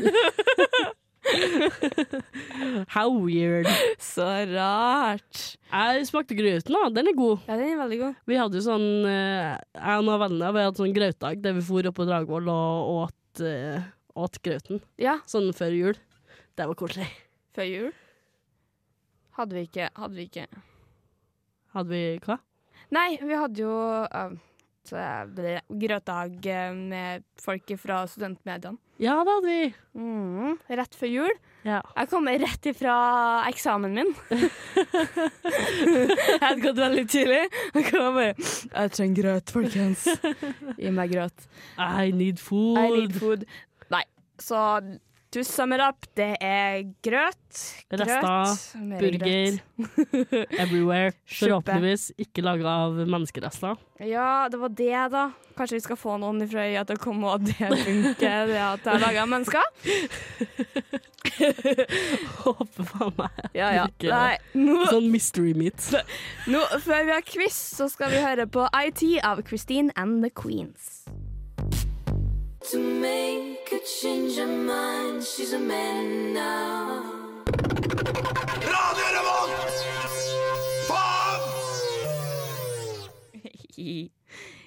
How 2.94 3.10
weird. 3.22 3.68
Så 4.02 4.24
rart. 4.54 5.40
Jeg 5.70 6.06
smakte 6.08 6.36
grauten, 6.38 6.74
da. 6.74 6.88
Den 6.96 7.10
er 7.12 7.16
god. 7.18 7.44
Ja, 7.48 7.56
den 7.60 7.72
er 7.74 7.80
veldig 7.82 7.98
god. 8.00 8.18
Vi 8.30 8.38
hadde 8.40 8.58
jo 8.58 8.64
sånn 8.64 8.86
eh, 9.08 9.52
Jeg 9.76 10.00
og 10.00 10.06
noen 10.08 10.22
venner 10.24 10.54
vi 10.56 10.64
hadde 10.64 10.80
sånn 10.82 10.96
grautdag 10.96 11.42
der 11.44 11.56
vi 11.58 11.64
for 11.66 11.90
opp 11.90 11.98
på 12.00 12.06
Dragvoll 12.08 12.50
og 12.50 12.92
åt, 13.04 13.42
eh, 13.46 13.84
åt 14.18 14.40
grauten. 14.46 14.80
Ja, 15.00 15.18
Sånn 15.30 15.50
før 15.56 15.76
jul. 15.76 16.00
Det 16.58 16.66
var 16.70 16.78
koselig. 16.80 17.08
før 17.56 17.68
jul. 17.68 17.92
Hadde 19.38 19.56
vi 19.56 19.62
ikke 19.68 19.86
Hadde 19.96 20.16
vi 20.18 20.26
ikke 20.28 20.46
Hadde 21.74 21.94
vi 21.94 22.04
hva? 22.24 22.40
Nei, 22.90 23.10
vi 23.22 23.36
hadde 23.38 23.62
jo 23.62 23.74
uh, 24.10 24.32
eh, 24.90 25.60
grøtdag 25.82 26.46
eh, 26.50 26.72
med 26.74 27.22
folk 27.38 27.70
fra 27.78 28.02
studentmediene. 28.10 28.80
Ja, 29.00 29.20
det 29.24 29.36
hadde 29.36 29.52
vi. 29.52 29.68
Mm, 29.96 30.56
rett 30.80 30.96
før 30.98 31.08
jul. 31.08 31.36
Ja. 31.64 31.78
Jeg 31.94 32.10
kom 32.10 32.26
rett 32.28 32.66
ifra 32.68 32.96
eksamen 33.48 33.94
min. 33.96 34.10
jeg 35.80 36.42
hadde 36.42 36.64
gått 36.64 36.80
veldig 36.82 37.06
tidlig. 37.08 37.40
Jeg 37.76 37.86
kom 37.88 38.18
bare 38.18 38.34
Jeg 38.34 38.92
trenger 38.96 39.22
grøt, 39.22 39.54
folkens. 39.54 40.04
Gi 40.80 40.92
meg 40.96 41.14
grøt. 41.14 41.48
I 41.78 42.10
need 42.16 42.42
food. 42.42 42.82
I 42.82 42.90
need 42.98 43.16
food. 43.16 43.46
Nei, 43.94 44.04
så 44.42 44.66
to 45.30 45.42
sum 45.46 45.72
it 45.72 45.80
up, 45.80 46.06
det 46.18 46.32
er 46.42 46.80
grøt. 47.06 47.36
Rester, 47.90 48.06
grøt, 48.22 48.64
mer 48.82 48.98
Burger. 49.02 49.58
grøt. 49.78 50.50
Everywhere. 50.64 51.12
Forhåpentligvis 51.30 52.08
ikke 52.18 52.42
laga 52.44 52.66
av 52.86 52.98
menneskerester. 53.06 53.78
Ja, 54.06 54.48
det 54.50 54.58
var 54.62 54.74
det, 54.74 54.90
da. 55.14 55.24
Kanskje 55.58 55.78
vi 55.78 55.84
skal 55.84 55.98
få 56.00 56.16
noen 56.22 56.42
fra 56.50 56.64
øya 56.66 56.82
til 56.88 56.98
å 56.98 57.02
komme, 57.02 57.30
og 57.36 57.46
det 57.46 57.56
funker, 57.60 58.46
det 58.50 58.58
at 58.64 58.84
det 58.86 58.94
er 58.96 59.04
laga 59.06 59.26
mennesker? 59.30 59.64
Håper 62.44 62.88
faen 62.90 63.14
meg. 63.18 63.40
Ja, 63.56 63.70
ja. 63.76 63.86
Ikke, 63.90 64.10
Nei, 64.12 64.36
nå, 64.58 64.82
Sånn 64.90 65.08
mystery 65.12 65.54
meat. 65.58 65.90
nå, 66.50 66.62
før 66.84 67.06
vi 67.08 67.14
har 67.16 67.26
quiz, 67.26 67.56
så 67.78 67.88
skal 67.92 68.12
vi 68.14 68.22
høre 68.24 68.46
på 68.50 68.66
IT 68.82 69.04
av 69.26 69.42
Christine 69.46 69.94
and 70.00 70.24
the 70.24 70.30
Queens. 70.34 71.04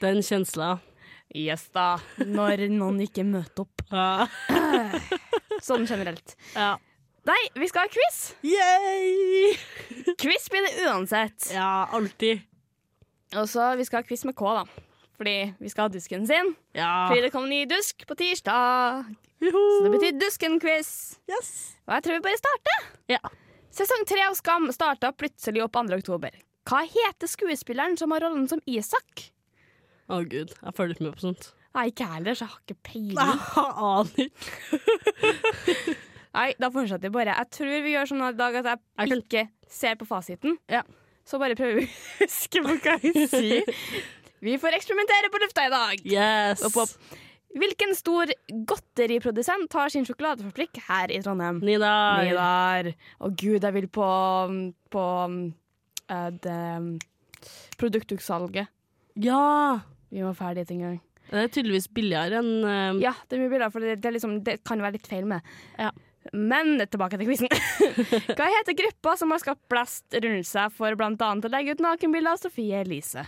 Den 0.02 0.24
kjensla. 0.26 0.80
Yes 1.34 1.68
da, 1.74 1.98
når 2.18 2.68
noen 2.74 3.02
ikke 3.06 3.24
møter 3.26 3.68
opp. 3.68 3.86
Ja. 3.94 4.26
Sånn 5.62 5.86
generelt. 5.86 6.34
ja. 6.58 6.74
Nei, 7.24 7.40
vi 7.56 7.68
skal 7.70 7.86
ha 7.86 7.90
quiz! 7.94 8.34
Yay! 8.44 9.54
Quiz 10.20 10.50
blir 10.52 10.66
det 10.66 10.82
uansett. 10.90 11.46
Ja, 11.54 11.86
alltid. 11.96 12.42
Og 13.38 13.46
så 13.48 13.70
vi 13.80 13.86
skal 13.88 14.02
ha 14.02 14.08
quiz 14.08 14.26
med 14.28 14.36
K, 14.36 14.44
da. 14.58 14.64
Fordi 15.20 15.36
vi 15.60 15.70
skal 15.70 15.88
ha 15.88 15.94
dusken 15.94 16.26
sin. 16.28 16.54
Ja. 16.78 16.92
Fordi 17.10 17.22
det 17.26 17.32
kom 17.34 17.46
ny 17.50 17.64
dusk 17.70 18.06
på 18.10 18.18
tirsdag. 18.18 19.12
Joho. 19.44 19.62
Så 19.78 19.84
det 19.86 19.92
betyr 19.98 20.20
Dusken-quiz. 20.22 20.90
Yes. 21.30 21.50
Og 21.88 21.98
jeg 21.98 22.06
tror 22.06 22.18
vi 22.18 22.24
bare 22.26 22.40
starter. 22.40 22.86
Ja. 23.12 23.20
Sesong 23.74 24.06
tre 24.08 24.22
av 24.28 24.38
Skam 24.38 24.70
starta 24.74 25.12
plutselig 25.18 25.64
opp 25.66 25.76
2. 25.76 25.84
oktober. 25.98 26.36
Hva 26.70 26.84
heter 26.88 27.28
skuespilleren 27.28 27.98
som 28.00 28.14
har 28.16 28.24
rollen 28.24 28.48
som 28.48 28.62
Isak? 28.70 29.28
Å 30.08 30.22
gud, 30.30 30.54
jeg 30.56 30.76
følger 30.78 30.96
ikke 30.96 31.08
med 31.08 31.18
på 31.18 31.26
sånt. 31.26 31.50
Nei, 31.74 31.88
ikke 31.90 32.06
jeg 32.06 32.14
heller, 32.20 32.38
så 32.38 32.46
jeg 32.46 32.54
har 32.54 32.62
ikke 32.64 32.80
peiling. 32.86 33.18
Aner 33.90 34.28
ikke. 34.28 35.96
Nei, 36.38 36.48
da 36.62 36.70
fortsetter 36.74 37.10
vi 37.10 37.14
bare. 37.14 37.36
Jeg 37.38 37.52
tror 37.58 37.74
vi 37.86 37.94
gjør 37.94 38.10
sånn 38.10 38.26
i 38.26 38.32
dag 38.38 38.60
at 38.62 38.70
Jeg 39.04 39.20
ikke 39.20 39.44
ser 39.70 39.98
på 40.00 40.08
fasiten. 40.10 40.58
Ja. 40.72 40.84
Så 41.26 41.40
bare 41.42 41.58
prøver 41.58 41.82
vi 41.82 41.88
å 41.88 41.94
huske 42.24 42.64
på 42.64 42.78
hva 42.84 42.96
vi 43.04 43.28
sier. 43.32 43.74
Vi 44.44 44.58
får 44.60 44.76
eksperimentere 44.76 45.30
på 45.32 45.40
lufta 45.40 45.64
i 45.64 45.70
dag. 45.72 46.02
Yes. 46.04 46.64
Opp, 46.68 46.82
opp. 46.84 47.20
Hvilken 47.54 47.94
stor 47.96 48.32
godteriprodusent 48.68 49.76
har 49.78 49.92
sin 49.94 50.04
sjokoladefabrikk 50.08 50.82
her 50.88 51.12
i 51.14 51.20
Trondheim? 51.24 51.62
Nidar. 51.64 52.26
Nidar. 52.26 52.90
Å 53.24 53.30
gud, 53.30 53.64
jeg 53.64 53.76
vil 53.78 53.88
på, 53.94 54.08
på 54.92 55.04
uh, 55.32 56.30
det 56.44 56.64
produktutsalget. 57.80 58.68
Ja. 59.24 59.44
Vi 60.12 60.26
må 60.26 60.34
ferdig 60.36 60.66
en 60.74 60.82
gang. 60.88 60.98
Det 61.30 61.46
er 61.46 61.54
tydeligvis 61.54 61.88
billigere 61.96 62.42
enn 62.42 62.68
uh, 62.68 63.00
Ja, 63.02 63.14
det 63.30 63.38
er 63.38 63.46
mye 63.46 63.54
billigere, 63.54 63.74
for 63.74 63.86
det, 63.86 63.96
det, 64.04 64.12
liksom, 64.18 64.42
det 64.44 64.58
kan 64.68 64.84
være 64.84 64.98
litt 64.98 65.08
feil 65.08 65.30
med. 65.30 65.54
Ja. 65.80 65.94
Men 66.34 66.82
tilbake 66.84 67.22
til 67.22 67.32
quizen. 67.32 67.48
Hva 68.38 68.50
heter 68.58 68.76
gruppa 68.82 69.16
som 69.20 69.32
har 69.32 69.40
skapt 69.40 69.64
blest 69.72 70.20
rundt 70.20 70.50
seg 70.52 70.76
for 70.76 71.00
annet 71.08 71.48
å 71.48 71.54
legge 71.54 71.78
ut 71.78 71.86
nakenbilder 71.86 72.36
av 72.36 72.44
Sofie 72.44 72.84
Elise? 72.84 73.24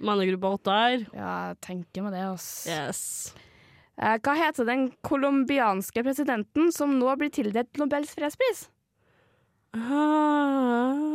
Mannegruppa 0.00 0.50
åtte 0.56 0.74
her. 0.74 1.06
Ja, 1.14 1.30
jeg 1.52 1.60
tenker 1.66 2.04
meg 2.06 2.12
det, 2.16 2.24
ass. 2.32 2.48
Yes. 2.70 3.02
Eh, 4.00 4.16
Hva 4.24 4.34
heter 4.38 4.64
den 4.68 4.88
colombianske 5.06 6.02
presidenten 6.06 6.70
som 6.72 6.94
nå 6.98 7.12
blir 7.20 7.30
tildelt 7.34 7.76
Nobels 7.80 8.14
fredspris? 8.16 8.66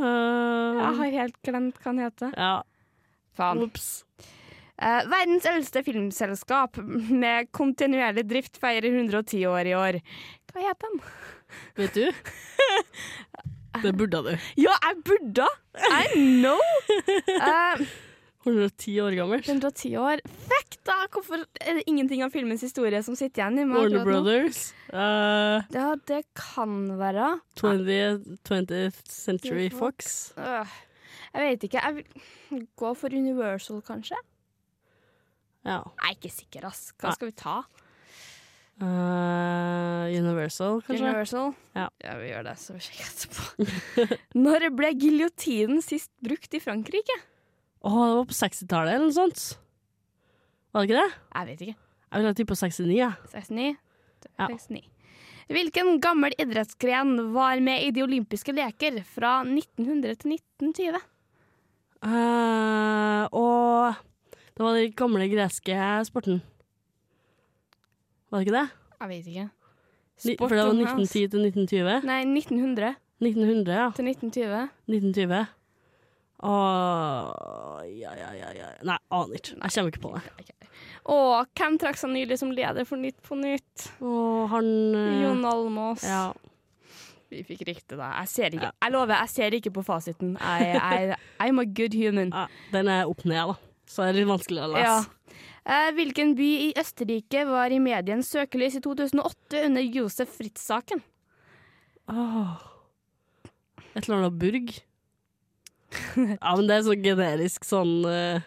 Jeg 0.05 0.95
har 0.99 1.11
helt 1.17 1.37
glemt 1.43 1.77
hva 1.81 1.89
han 1.91 1.99
heter. 2.05 2.31
Ja. 2.39 2.55
Faen. 3.35 3.63
Ops. 3.65 3.87
Eh, 4.75 5.01
verdens 5.11 5.45
eldste 5.47 5.81
filmselskap 5.87 6.77
med 6.83 7.49
kontinuerlig 7.55 8.25
drift 8.27 8.57
feirer 8.61 8.91
110 8.91 9.45
år 9.51 9.69
i 9.71 9.75
år. 9.79 9.99
Hva 10.51 10.65
heter 10.69 10.91
den? 10.91 10.99
Vet 11.79 11.93
du? 11.99 12.05
Det 13.83 13.91
burde 13.99 14.21
du. 14.23 14.29
Ja, 14.55 14.71
jeg 14.85 15.01
burde! 15.03 15.47
I 15.91 16.05
know! 16.15 16.59
Eh, 17.35 17.81
110 18.45 18.99
år 19.01 19.15
gammel. 19.17 19.41
110 19.41 19.95
år. 19.97 20.21
Fuck, 20.45 20.77
da! 20.85 20.97
Hvorfor 21.11 21.41
er 21.61 21.79
det 21.79 21.85
ingenting 21.89 22.21
av 22.25 22.33
filmens 22.33 22.61
historie 22.65 23.01
som 23.05 23.17
sitter 23.17 23.41
igjen 23.41 23.63
i 23.63 23.65
meg? 23.65 23.79
Warner? 23.79 24.05
Brothers. 24.05 24.61
Uh, 24.91 25.65
Ja, 25.73 25.87
det 26.07 26.21
kan 26.37 26.75
være. 26.99 27.39
20th, 27.57 28.37
20th 28.45 29.01
Century 29.09 29.69
Fox. 29.73 30.29
Uh, 30.37 30.67
jeg 31.33 31.49
vet 31.49 31.67
ikke. 31.67 31.81
Jeg 31.81 31.95
vil 32.51 32.67
gå 32.77 32.93
for 32.95 33.09
Universal, 33.17 33.81
kanskje? 33.85 34.19
Ja. 35.65 35.81
Jeg 35.81 36.11
er 36.11 36.19
ikke 36.19 36.35
sikker, 36.35 36.69
ass. 36.69 36.91
Hva 37.01 37.15
skal 37.17 37.31
vi 37.31 37.37
ta? 37.41 37.63
Uh, 38.75 40.05
Universal, 40.11 40.81
kanskje? 40.83 41.01
Universal? 41.01 41.53
Ja. 41.73 41.87
vi 42.19 42.27
gjør 42.29 42.43
det, 42.49 42.57
så 42.61 42.75
vi 42.75 42.83
sjekker 42.83 43.07
etterpå. 43.09 44.17
Når 44.45 44.69
ble 44.75 44.91
giljotinen 44.99 45.81
sist 45.81 46.11
brukt 46.23 46.53
i 46.53 46.61
Frankrike? 46.61 47.15
Å, 47.85 47.91
det 47.93 48.17
var 48.17 48.25
på 48.25 48.35
60-tallet 48.35 48.95
eller 48.95 49.05
noe 49.05 49.15
sånt. 49.15 49.41
Var 50.73 50.81
det 50.81 50.89
ikke 50.89 51.01
det? 51.01 51.17
Jeg 51.35 51.49
vet 51.49 51.63
ikke. 51.65 51.79
Jeg 52.09 52.21
vil 52.21 52.27
ha 52.27 52.35
tippe 52.39 52.57
69, 52.57 52.93
ja. 52.97 53.09
69? 53.29 53.65
Ja. 54.25 54.47
69. 54.49 54.81
Hvilken 55.53 55.99
gammel 56.01 56.33
idrettsgren 56.41 57.11
var 57.35 57.59
med 57.61 57.83
i 57.85 57.91
de 57.93 58.01
olympiske 58.01 58.55
leker 58.55 58.97
fra 59.05 59.37
1900 59.45 60.17
til 60.23 60.33
1920? 60.33 60.97
Uh, 62.05 63.25
og 63.29 64.01
det 64.55 64.65
var 64.65 64.79
den 64.79 64.95
gamle 64.97 65.27
greske 65.29 65.77
sporten. 66.09 66.41
Var 68.31 68.41
det 68.41 68.47
ikke 68.47 68.57
det? 68.57 68.67
Jeg 68.95 69.11
vet 69.11 69.29
ikke. 69.33 69.47
Sporten, 70.15 70.47
For 70.47 70.55
det 70.55 70.65
var 70.65 70.73
1910 70.73 71.27
til 71.35 71.45
1920? 71.51 72.07
Nei, 72.09 72.21
1900 72.23 72.95
1900, 73.21 73.71
ja. 73.71 73.91
til 73.95 74.09
1920. 74.09 74.65
1920. 74.89 75.45
Åh, 76.43 77.81
ja, 77.95 78.11
ja, 78.19 78.31
ja, 78.35 78.49
ja. 78.55 78.67
Nei, 78.85 78.97
aner 79.15 79.37
ikke. 79.39 79.55
Jeg 79.55 79.71
kommer 79.75 79.93
ikke 79.93 80.03
på 80.03 80.11
det. 80.15 80.55
Åh, 81.05 81.45
hvem 81.55 81.77
trakk 81.79 81.99
seg 82.01 82.11
nylig 82.11 82.37
som 82.41 82.51
leder 82.55 82.87
for 82.87 82.99
Nytt 82.99 83.21
på 83.23 83.37
Nytt? 83.39 83.85
Åh, 84.03 84.43
han 84.51 84.67
eh, 84.99 85.21
Jon 85.23 85.45
Almås. 85.47 86.03
Ja. 86.05 86.25
Vi 87.31 87.41
fikk 87.47 87.63
riktig, 87.67 87.97
da. 87.97 88.11
Jeg 88.21 88.31
ser 88.31 88.55
ikke. 88.57 88.71
Jeg 88.83 88.93
lover, 88.93 89.15
jeg 89.23 89.31
ser 89.33 89.55
ikke 89.57 89.71
på 89.75 89.83
fasiten. 89.87 90.35
I, 90.37 90.75
I, 90.75 91.17
I'm 91.45 91.61
a 91.61 91.65
good 91.65 91.95
human. 91.97 92.33
ja. 92.35 92.45
Den 92.75 92.91
er 92.91 93.09
opp 93.09 93.23
ned, 93.25 93.53
da. 93.53 93.55
Så 93.89 94.01
det 94.03 94.11
er 94.13 94.19
litt 94.19 94.29
vanskelig 94.29 94.63
å 94.65 94.69
lese. 94.73 94.85
Ja. 94.85 95.41
Eh, 95.65 95.89
hvilken 95.97 96.35
by 96.37 96.49
i 96.67 96.69
Østerrike 96.77 97.45
var 97.49 97.73
i 97.73 97.79
mediens 97.81 98.29
søkelys 98.33 98.77
i 98.77 98.81
2008 98.85 99.63
under 99.65 99.81
Josef 99.97 100.35
Fritz-saken? 100.37 101.01
Åh. 102.11 102.53
Et 103.95 104.03
eller 104.03 104.19
annet 104.19 104.37
burg. 104.41 104.73
ja, 106.41 106.55
men 106.57 106.67
det 106.69 106.75
er 106.79 106.83
så 106.87 106.95
generisk 106.99 107.65
sånn 107.67 107.95
eh, 108.09 108.43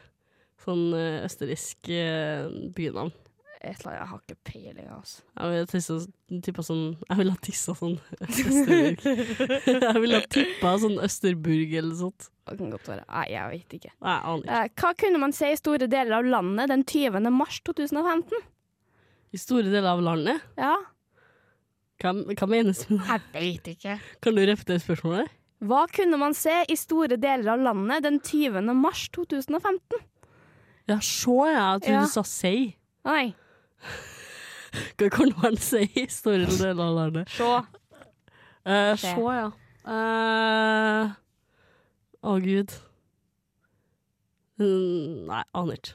Sånn 0.64 0.88
eh, 0.92 1.22
østerriksk 1.24 1.88
uh, 1.94 2.48
bynavn. 2.76 3.12
Et 3.58 3.78
eller 3.80 3.88
annet, 3.88 3.98
Jeg 3.98 4.08
har 4.10 4.18
ikke 4.20 4.36
peiling. 4.46 4.88
Altså. 4.94 5.22
Jeg 5.38 5.52
ville 5.54 6.40
tippa 6.44 6.62
sånn 6.66 6.82
Jeg 7.08 7.18
ville 7.18 7.32
ha 7.34 7.40
tissa 7.42 7.74
sånn 7.78 7.94
Østerburg. 8.26 9.06
jeg 9.66 10.02
ville 10.02 10.20
ha 10.20 10.26
tippa 10.34 10.74
sånn 10.82 10.98
Østerburg 11.06 11.72
eller 11.80 11.96
sånt. 12.02 12.28
Det 12.50 12.58
kan 12.60 12.70
godt 12.74 12.90
være. 12.90 13.06
Nei, 13.08 13.24
jeg 13.32 13.54
vet 13.54 13.78
ikke. 13.78 13.94
Nei, 14.04 14.18
aner. 14.34 14.52
Eh, 14.58 14.68
hva 14.82 14.92
kunne 15.00 15.22
man 15.24 15.34
se 15.36 15.50
i 15.54 15.58
store 15.58 15.88
deler 15.90 16.18
av 16.20 16.28
landet 16.36 16.70
den 16.74 16.84
20. 16.86 17.30
mars 17.34 17.58
2015? 17.66 18.44
I 19.34 19.40
store 19.42 19.66
deler 19.72 19.90
av 19.94 20.04
landet? 20.06 20.44
Ja, 20.60 20.76
Hva, 21.98 22.12
hva 22.14 22.46
menes 22.46 22.84
med 22.90 23.00
det? 23.02 23.16
jeg 23.34 23.42
vet 23.42 23.72
ikke. 23.74 23.96
Kan 24.22 24.36
du 24.38 24.44
repetere 24.46 24.78
spørsmålet? 24.84 25.32
Hva 25.58 25.86
kunne 25.90 26.18
man 26.20 26.34
se 26.38 26.60
i 26.70 26.76
store 26.78 27.16
deler 27.18 27.50
av 27.56 27.62
landet 27.66 28.04
den 28.04 28.20
20. 28.22 28.60
mars 28.78 29.08
2015? 29.14 29.98
Ja, 30.88 30.98
så 31.02 31.38
ja. 31.50 31.64
Jeg 31.74 31.82
trodde 31.82 31.94
Ja. 31.96 32.02
du 32.06 32.12
sa 32.12 32.22
sei. 32.22 32.76
Nei, 33.04 33.34
Hva 34.98 35.08
kan 35.10 35.32
man 35.42 35.56
si 35.56 35.82
i 35.96 36.06
store 36.12 36.46
deler 36.46 36.82
av 36.84 36.94
landet? 36.96 37.30
se. 37.30 37.42
Uh, 38.68 38.94
Se. 39.00 39.14
ja. 39.16 39.50
ja. 39.86 41.06
uh, 41.08 41.12
Å, 42.28 42.34
gud. 42.42 42.74
Mm, 44.58 45.26
Nei, 45.28 45.42
aner 45.54 45.78
ikke. 45.78 45.94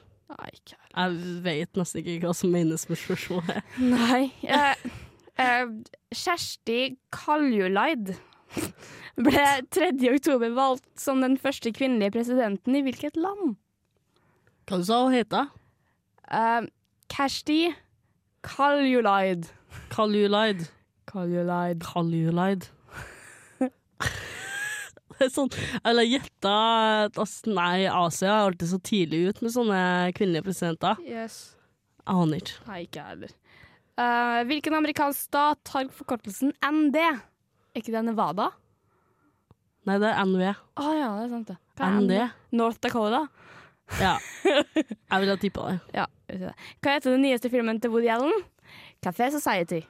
Jeg 0.94 1.18
vet 1.44 1.76
nesten 1.78 2.00
ikke 2.02 2.26
hva 2.26 2.32
som 2.34 2.50
menes 2.50 2.88
med 2.88 2.98
spørsmålet. 2.98 3.62
Nei. 3.78 4.32
Uh, 4.42 4.74
eh, 5.44 5.66
Kjersti 6.14 6.96
Kaljulaid 7.14 8.14
ble 9.26 9.46
3. 9.74 9.92
oktober 10.10 10.54
valgt 10.56 10.88
som 11.00 11.22
den 11.24 11.36
første 11.40 11.72
kvinnelige 11.74 12.14
presidenten 12.16 12.76
i 12.76 12.82
hvilket 12.86 13.18
land? 13.20 13.56
Hva 14.68 14.80
du 14.80 14.86
sa 14.88 15.02
hun 15.04 15.14
het? 15.16 15.34
Uh, 15.34 16.64
Kashti 17.12 17.74
Kaljulaid. 18.44 19.48
Kaljulaid. 19.92 20.66
Kaljulaid. 21.10 21.84
Kaljulaid. 21.84 22.68
Det 25.14 25.28
er 25.28 25.30
sånn 25.30 25.50
Eller 25.86 26.06
gjetta 26.08 26.54
Nei, 27.46 27.86
Asia 27.86 28.32
er 28.32 28.48
alltid 28.48 28.70
så 28.72 28.80
tidlig 28.82 29.20
ut 29.28 29.44
med 29.44 29.54
sånne 29.54 29.82
kvinnelige 30.16 30.48
presidenter. 30.48 30.98
Yes. 31.06 31.54
Aner 32.10 32.42
ikke. 32.42 32.58
Nei, 32.66 32.80
ikke 32.84 33.00
jeg 33.00 33.12
heller. 33.12 33.36
Uh, 33.94 34.40
hvilken 34.50 34.74
amerikansk 34.74 35.28
stat 35.28 35.70
har 35.72 35.86
forkortelsen 35.94 36.50
ND? 36.66 36.98
Er 37.74 37.82
ikke 37.82 37.94
det 37.94 38.04
Nevada? 38.06 38.52
Nei, 39.84 39.96
det 40.00 40.10
er 40.12 40.20
NV. 40.24 40.42
Å 40.80 40.92
ja, 40.96 41.08
det 41.18 41.24
er 41.26 41.32
sant 41.32 41.48
det. 41.50 41.56
Hva 41.74 41.88
er 41.90 42.04
ND. 42.04 42.18
North 42.56 42.78
Dakota? 42.80 43.24
Ja. 43.98 44.14
Jeg 44.78 45.18
ville 45.20 45.34
ha 45.34 45.40
tippa 45.42 45.66
det. 45.66 45.74
Ja, 45.96 46.06
vet 46.30 46.46
det. 46.46 46.54
Hva 46.80 46.94
heter 46.94 47.16
den 47.16 47.26
nyeste 47.26 47.50
filmen 47.52 47.82
til 47.82 47.92
Woody 47.92 48.08
Allen? 48.14 48.44
Café 49.04 49.28
Society. 49.34 49.82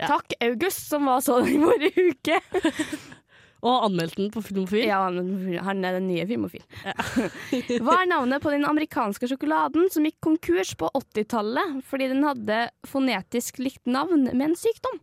Takk, 0.00 0.32
August, 0.42 0.86
som 0.88 1.06
var 1.06 1.20
sånn 1.22 1.46
i 1.52 1.58
forrige 1.60 2.06
uke. 2.10 2.40
Og 3.68 3.84
anmeldte 3.90 4.22
den 4.22 4.30
på 4.32 4.40
Filmofil. 4.40 4.86
Ja, 4.88 5.02
han 5.04 5.84
er 5.84 5.98
den 5.98 6.06
nye 6.08 6.24
filmofil. 6.24 6.62
Hva 7.84 7.98
er 7.98 8.08
navnet 8.08 8.40
på 8.40 8.54
den 8.54 8.64
amerikanske 8.64 9.28
sjokoladen 9.28 9.90
som 9.92 10.06
gikk 10.08 10.16
konkurs 10.24 10.72
på 10.80 10.88
80-tallet 10.96 11.82
fordi 11.84 12.08
den 12.14 12.24
hadde 12.24 12.62
fonetisk 12.88 13.60
likt 13.60 13.84
navn 13.84 14.30
med 14.32 14.46
en 14.48 14.56
sykdom? 14.56 14.96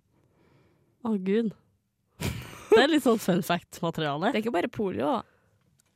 Å, 1.06 1.13
gud. 1.21 1.53
Det 2.78 2.84
er 2.86 2.94
litt 2.94 3.06
sånn 3.06 3.22
fun 3.22 3.42
fact-materiale. 3.46 4.32
Det 4.32 4.40
er 4.40 4.46
ikke 4.46 4.56
bare 4.56 4.70
polio. 4.72 5.16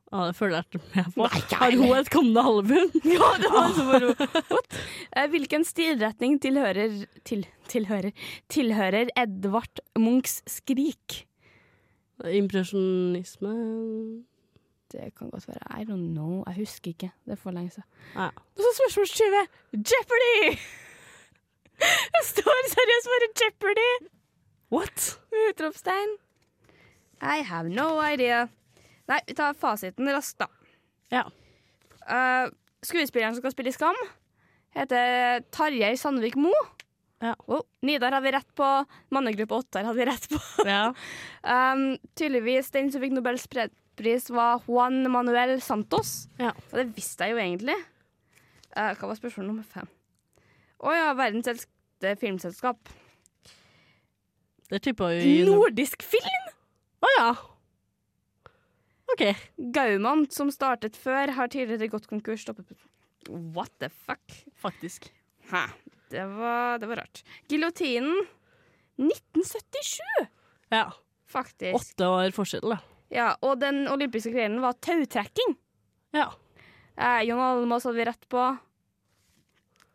Ja, 0.08 0.22
det 0.30 0.36
føler 0.38 0.62
jeg 0.62 0.80
med 0.94 1.10
på. 1.12 1.26
Nei, 1.28 1.40
Har 1.60 1.74
hun 1.76 1.96
et 1.98 2.08
kommende 2.10 2.40
album? 2.48 2.92
Ja, 3.18 3.28
det 3.42 3.50
var 3.52 3.74
så 3.76 3.84
moro. 3.84 4.14
Eh, 5.18 5.26
Hvilken 5.32 5.64
stilretning 5.68 6.38
tilhører, 6.40 6.94
til, 7.28 7.44
tilhører 7.68 8.12
tilhører 8.52 9.10
Edvard 9.20 9.80
Munchs 9.98 10.38
Skrik? 10.48 11.24
Impresjonisme 12.24 13.52
Det 14.92 15.12
kan 15.18 15.30
godt 15.30 15.48
være. 15.48 15.80
I 15.80 15.84
don't 15.84 16.08
know. 16.16 16.42
Jeg 16.46 16.54
husker 16.64 16.88
ikke. 16.94 17.10
Det 17.26 17.32
er 17.36 17.40
for 17.40 17.50
lenge 17.52 17.70
siden. 17.76 17.84
Ja. 18.16 18.28
Og 18.32 18.64
så 18.64 18.70
spørsmål 18.80 19.06
20. 19.06 19.46
Jeopardy! 19.92 20.56
Jeg 22.16 22.24
står 22.32 22.62
seriøst 22.72 23.10
bare 23.12 23.28
Jeopardy! 23.42 23.90
What? 24.68 25.18
Utropstegn. 25.48 26.16
I 27.22 27.42
have 27.42 27.68
no 27.68 27.98
idea. 28.12 28.48
Nei, 29.08 29.20
vi 29.26 29.34
tar 29.34 29.56
fasiten 29.56 30.08
raskt, 30.12 30.38
da. 30.42 30.48
Ja. 31.10 31.24
Uh, 32.08 32.50
skuespilleren 32.84 33.34
som 33.34 33.42
skal 33.42 33.54
spille 33.54 33.72
i 33.72 33.76
Skam, 33.76 33.96
heter 34.76 35.40
Tarjei 35.54 35.96
Sandvik 35.96 36.36
Mo. 36.36 36.52
Ja. 37.24 37.32
Oh, 37.50 37.64
Nidar 37.82 38.12
har 38.14 38.22
vi 38.22 38.32
rett 38.32 38.50
på. 38.54 38.66
Mannegruppe 39.10 39.56
Ottar 39.56 39.88
har 39.88 39.96
vi 39.96 40.06
rett 40.06 40.28
på. 40.30 40.40
ja. 40.68 40.92
Um, 41.48 41.94
tydeligvis 42.18 42.68
den 42.74 42.90
som 42.92 43.00
fikk 43.00 43.14
Nobels 43.16 43.46
fredspris, 43.48 44.26
var 44.30 44.60
Juan 44.66 45.00
Manuel 45.10 45.62
Santos. 45.64 46.26
Ja. 46.36 46.50
Og 46.68 46.74
det 46.76 46.90
visste 46.98 47.24
jeg 47.24 47.32
jo 47.32 47.40
egentlig. 47.40 47.76
Uh, 48.76 48.92
hva 48.92 49.08
var 49.08 49.16
spørsmål 49.16 49.48
nummer 49.48 49.64
fem? 49.64 49.88
Å 50.84 50.92
ja, 50.92 51.06
verdens 51.16 51.48
eldste 51.48 52.12
filmselskap. 52.20 52.92
Det 54.68 54.82
tippa 54.84 55.12
jo 55.14 55.20
i 55.24 55.36
Nordisk 55.48 56.02
film! 56.04 56.48
Å 57.00 57.10
ja. 57.18 57.28
OK. 59.14 59.22
Gauman, 59.72 60.26
som 60.34 60.50
startet 60.52 60.96
før, 60.98 61.30
har 61.38 61.48
tidligere 61.52 61.88
gått 61.92 62.08
konkurs. 62.10 62.42
Stoppet 62.44 62.74
What 63.28 63.72
the 63.80 63.88
fuck? 63.88 64.34
Faktisk. 64.60 65.08
Hæ. 65.50 65.66
Det 66.12 66.24
var, 66.36 66.78
det 66.80 66.88
var 66.88 67.02
rart. 67.02 67.22
Giljotinen 67.48 68.26
1977, 68.98 70.28
Ja. 70.72 70.86
faktisk. 71.28 71.74
Åtte 71.76 72.06
år 72.08 72.32
forskjell, 72.36 72.68
da. 72.74 72.78
Ja, 73.12 73.30
og 73.44 73.58
den 73.60 73.86
olympiske 73.88 74.32
grenen 74.32 74.60
var 74.64 74.72
tautrekking. 74.84 75.54
Ja. 76.16 76.30
Eh, 76.96 77.22
Jon 77.28 77.40
Almaas 77.40 77.84
hadde 77.88 77.96
vi 78.00 78.04
rett 78.08 78.28
på. 78.28 78.42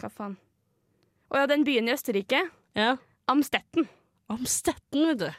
Hva 0.02 0.10
faen? 0.10 0.38
Å 1.34 1.42
ja, 1.42 1.48
den 1.50 1.66
byen 1.66 1.90
i 1.90 1.94
Østerrike. 1.94 2.48
ja. 2.78 2.96
Amstetten. 3.32 3.86
Amstetten, 4.32 5.08
vet 5.12 5.20
du. 5.20 5.30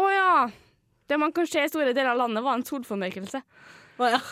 Å 0.00 0.04
ja. 0.10 0.50
Det 1.06 1.18
man 1.20 1.32
kan 1.36 1.46
se 1.46 1.62
i 1.62 1.68
store 1.70 1.92
deler 1.92 2.10
av 2.14 2.18
landet, 2.24 2.42
var 2.44 2.58
en 2.58 2.64
solformørkelse. 2.66 3.42
Å 4.00 4.10
ja. 4.16 4.20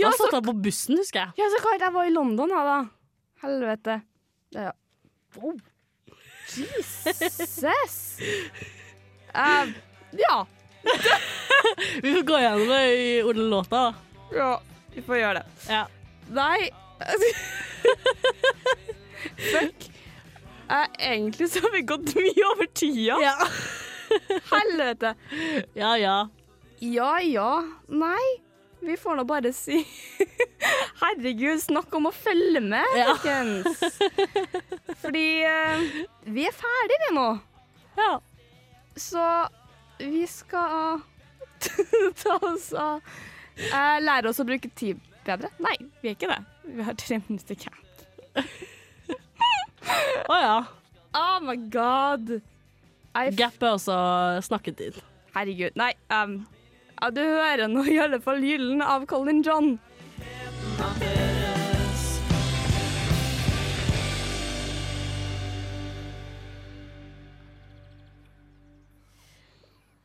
Ja, 0.00 0.10
satt 0.16 0.34
jeg 0.34 0.44
på 0.46 0.52
bussen, 0.62 0.98
husker 1.00 1.20
jeg. 1.20 1.32
ja, 1.40 1.46
så 1.52 1.58
klart 1.62 1.82
jeg 1.82 1.92
var 1.94 2.06
i 2.08 2.12
London, 2.12 2.50
da. 2.52 2.78
Helvete. 3.42 4.00
Ja. 4.54 4.72
Wow. 5.36 5.58
Jesus. 6.50 8.18
uh, 9.34 9.70
ja. 10.24 10.36
Vi 12.02 12.14
får 12.14 12.22
gå 12.26 12.40
gjennom 12.42 12.72
det 12.72 12.82
i 12.96 13.22
ordelåta, 13.22 13.82
da. 13.90 13.94
ja. 14.34 14.50
Vi 14.90 15.02
får 15.06 15.20
gjøre 15.20 15.38
det. 15.38 15.46
Ja. 15.70 15.84
Nei 16.34 16.70
Fuck. 19.52 19.89
Eh, 20.70 20.86
egentlig 21.12 21.50
så 21.50 21.62
har 21.64 21.72
vi 21.74 21.80
gått 21.82 22.12
mye 22.14 22.44
over 22.52 22.68
tida. 22.78 23.16
Ja. 23.22 23.34
Helvete. 24.50 25.14
ja 25.74 25.96
ja. 25.98 26.16
Ja 26.80 27.10
ja. 27.20 27.50
Nei. 27.88 28.28
Vi 28.80 28.94
får 28.96 29.18
nå 29.18 29.24
bare 29.28 29.50
si 29.52 29.82
Herregud, 31.02 31.58
snakk 31.60 31.92
om 31.98 32.06
å 32.08 32.12
følge 32.16 32.62
med, 32.64 32.86
Ja. 32.96 33.12
Fordi 35.02 35.24
eh, 35.44 35.82
vi 36.24 36.46
er 36.48 36.54
ferdige, 36.56 37.02
vi 37.10 37.14
nå. 37.18 37.26
ja. 37.98 38.14
Så 38.96 39.26
vi 40.00 40.24
skal 40.26 41.02
ta 42.22 42.38
oss 42.48 42.70
av 42.72 43.02
eh, 43.68 43.98
Lære 44.00 44.32
oss 44.32 44.40
å 44.40 44.48
bruke 44.48 44.72
tid 44.76 44.98
bedre. 45.28 45.52
Nei, 45.60 45.76
vi 46.00 46.10
er 46.10 46.16
ikke 46.16 46.32
det. 46.32 46.40
Vi 46.72 46.86
har 46.88 46.96
tre 46.98 47.20
minutter 47.26 47.60
camp. 47.60 48.46
Å 50.30 50.38
ja. 50.40 50.56
Oh 51.16 51.38
my 51.42 51.56
god. 51.72 52.40
I 53.16 53.30
Gap 53.34 53.62
er 53.62 53.74
også 53.74 53.96
snakketid. 54.46 55.00
Herregud. 55.34 55.74
Nei, 55.78 55.92
um, 56.14 56.40
ja, 57.00 57.10
du 57.14 57.22
hører 57.22 57.66
nå 57.70 57.84
i 57.90 57.98
alle 58.02 58.20
fall 58.22 58.42
gyllen 58.44 58.82
av 58.84 59.06
Colin 59.10 59.42
John. 59.46 59.78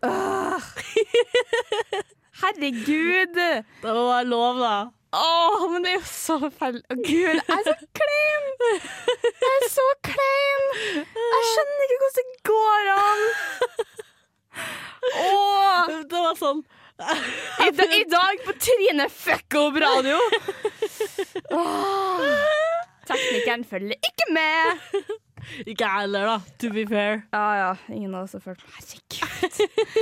Ah. 0.02 0.62
Herregud. 2.42 3.36
Det 3.36 3.64
være 3.84 4.24
lov, 4.28 4.60
da. 4.60 4.76
Åh, 5.16 5.62
men 5.72 5.84
det 5.86 5.94
er 5.94 6.00
jo 6.02 6.08
så 6.10 6.36
feil. 6.52 6.82
Å, 6.92 6.96
Gud, 7.00 7.08
jeg 7.08 7.40
er 7.40 7.68
så 7.70 7.76
klein! 7.96 8.48
Jeg 9.24 9.52
er 9.54 9.68
så 9.72 9.86
klein! 10.04 10.66
Jeg 11.16 11.46
skjønner 11.52 11.86
ikke 11.86 12.00
hvordan 12.02 12.32
det 12.32 12.40
går 12.50 12.90
an. 12.96 13.24
Åh, 15.22 15.94
Det 16.12 16.24
var 16.26 16.36
sånn 16.40 16.64
i, 16.96 17.70
da, 17.76 17.86
I 17.92 18.04
dag 18.08 18.44
på 18.46 18.54
Trine 18.64 19.08
Fuck 19.12 19.56
Up 19.60 19.76
Radio. 19.84 20.20
Åh, 21.52 22.22
teknikeren 23.08 23.66
følger 23.68 24.00
ikke 24.12 24.28
med. 24.36 24.86
Ikke 25.70 25.86
jeg 25.86 26.02
heller, 26.06 26.30
da. 26.30 26.56
To 26.62 26.72
be 26.74 26.86
fair. 26.90 27.22
Ja 27.34 27.44
ja, 27.60 27.70
ingen 27.92 28.16
av 28.16 28.26
oss 28.26 28.36
har 28.38 28.44
følt 28.44 28.64
Herregud. 28.76 29.60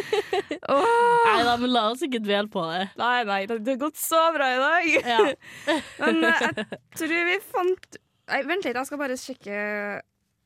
oh. 0.74 0.86
Nei 1.28 1.40
da, 1.48 1.56
men 1.62 1.74
la 1.74 1.84
oss 1.92 2.04
ikke 2.06 2.22
dvele 2.24 2.52
på 2.54 2.64
det. 2.70 2.86
Nei, 3.00 3.18
nei, 3.30 3.42
det 3.50 3.60
har 3.60 3.82
gått 3.82 4.00
så 4.00 4.22
bra 4.36 4.50
i 4.54 4.62
dag. 4.62 4.90
Ja. 5.14 5.20
Men 6.04 6.24
eh, 6.28 6.46
jeg 6.48 6.68
tror 7.00 7.14
vi 7.30 7.38
fant 7.46 8.00
Nei, 8.32 8.40
Vent 8.48 8.64
litt, 8.66 8.78
jeg 8.78 8.88
skal 8.88 9.00
bare 9.02 9.18
sjekke 9.20 9.58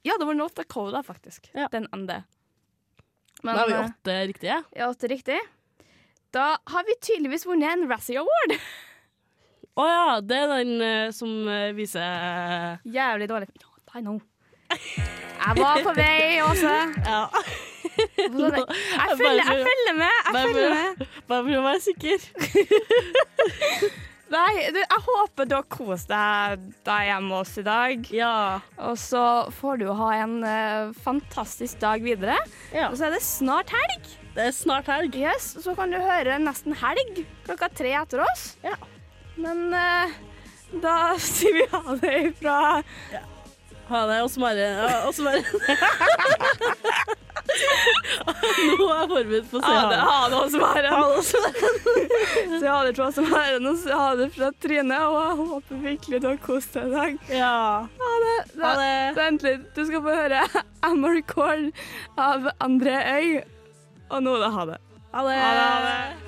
Ja, 0.08 0.16
det 0.18 0.26
var 0.26 0.38
North 0.38 0.58
Dakota, 0.58 1.04
faktisk. 1.06 1.52
Ja. 1.54 1.68
Den 1.74 1.86
ND. 1.94 2.16
Da 3.44 3.54
har 3.54 3.70
vi 3.70 3.78
eh, 3.78 3.86
åtte 3.86 4.18
riktige. 4.32 4.60
Ja, 4.76 4.90
åtte 4.90 5.10
riktig. 5.12 5.38
Da 6.34 6.56
har 6.74 6.86
vi 6.88 6.98
tydeligvis 7.02 7.46
vunnet 7.48 7.76
en 7.76 7.86
Razzie 7.90 8.20
Award. 8.22 8.58
Å 9.78 9.86
ja, 9.86 10.06
det 10.26 10.40
er 10.42 10.54
den 10.56 10.82
uh, 10.82 11.12
som 11.14 11.30
uh, 11.46 11.70
viser 11.78 12.02
uh, 12.02 12.88
Jævlig 12.90 13.30
dårlig. 13.30 13.52
I 13.94 14.02
know. 14.02 14.20
Jeg 14.70 15.62
var 15.62 15.82
på 15.86 15.94
vei, 15.96 16.42
Åse. 16.44 16.76
Ja. 17.06 17.22
Jeg 17.98 18.32
følger, 19.18 19.42
jeg 19.42 19.64
følger 19.70 19.96
med. 19.98 20.18
Jeg 20.26 20.44
følger 20.44 20.74
med. 20.76 21.08
Bare 21.30 21.46
for 21.48 21.56
å 21.58 21.64
være 21.66 21.82
sikker. 21.86 22.18
Nei, 24.28 24.50
jeg 24.76 25.00
håper 25.06 25.48
du 25.48 25.54
har 25.56 25.68
kost 25.72 26.10
deg 26.12 26.66
der 26.86 27.06
hjemme 27.08 27.30
med 27.30 27.38
oss 27.40 27.54
i 27.62 27.64
dag. 27.64 28.10
Ja. 28.12 28.60
Og 28.90 28.98
så 29.00 29.24
får 29.56 29.80
du 29.82 29.88
ha 29.96 30.10
en 30.20 30.36
eh, 30.44 30.92
fantastisk 31.06 31.80
dag 31.84 32.04
videre. 32.04 32.36
ja. 32.76 32.90
Og 32.90 32.98
så 33.00 33.08
er 33.08 33.16
det 33.16 33.24
snart 33.24 33.72
helg. 33.72 34.12
Det 34.36 34.50
er 34.50 34.54
snart 34.54 34.92
helg. 34.92 35.16
Yes, 35.18 35.54
så 35.64 35.74
kan 35.78 35.96
du 35.96 35.98
høre 36.02 36.36
nesten 36.44 36.76
helg 36.78 37.24
klokka 37.48 37.72
tre 37.74 37.96
etter 38.02 38.22
oss. 38.28 38.52
Ja. 38.68 38.76
Men 39.40 39.72
uh, 39.72 40.14
da 40.84 41.16
sier 41.22 41.56
vi 41.56 41.66
ha 41.72 41.98
det 42.04 42.16
ifra 42.28 42.60
Ha 43.88 44.02
det, 44.10 44.22
og. 44.24 44.32
Ja, 44.58 44.98
og 45.08 45.14
smøre. 45.16 45.44
Nå 47.48 48.86
er 48.92 49.00
jeg 49.00 49.10
forberedt 49.12 49.48
på 49.52 49.60
å 49.60 49.62
si 49.64 49.72
ha 49.72 49.84
det, 49.90 50.00
ha 50.04 50.18
det 50.32 50.40
hos 50.42 50.56
Maren. 50.60 50.94
Ha 50.94 51.04
det. 51.14 51.22
Så 51.28 51.40
ha 52.74 52.80
det 52.86 52.94
fra 52.98 53.08
oss 53.08 53.20
Maren, 53.24 53.70
og 53.70 53.86
ha 54.02 54.08
det 54.20 54.30
fra 54.36 54.52
Trine. 54.64 55.00
Og 55.08 55.18
jeg 55.22 55.38
håper 55.42 55.82
virkelig 55.86 56.22
du 56.24 56.28
har 56.30 56.40
kost 56.44 56.78
deg 56.78 56.90
i 56.90 56.96
dag. 56.96 57.32
Ja. 57.40 57.54
Ha 58.02 58.14
det. 58.26 58.38
Ha 58.62 58.74
det. 58.82 58.94
Vent 59.18 59.48
litt, 59.48 59.68
du 59.78 59.84
skal 59.90 60.04
få 60.06 60.18
høre 60.22 60.44
Amor 60.88 61.22
Call 61.30 61.70
av 62.20 62.50
André 62.64 62.98
Øy. 63.18 63.30
Og 64.12 64.24
nå 64.24 64.38
da, 64.44 64.52
ha 64.54 64.70
det. 64.74 64.80
Ha 65.16 65.28
det. 65.28 65.38
Ha 65.42 65.52
det, 65.58 65.68
ha 65.68 65.80
det. 65.88 66.26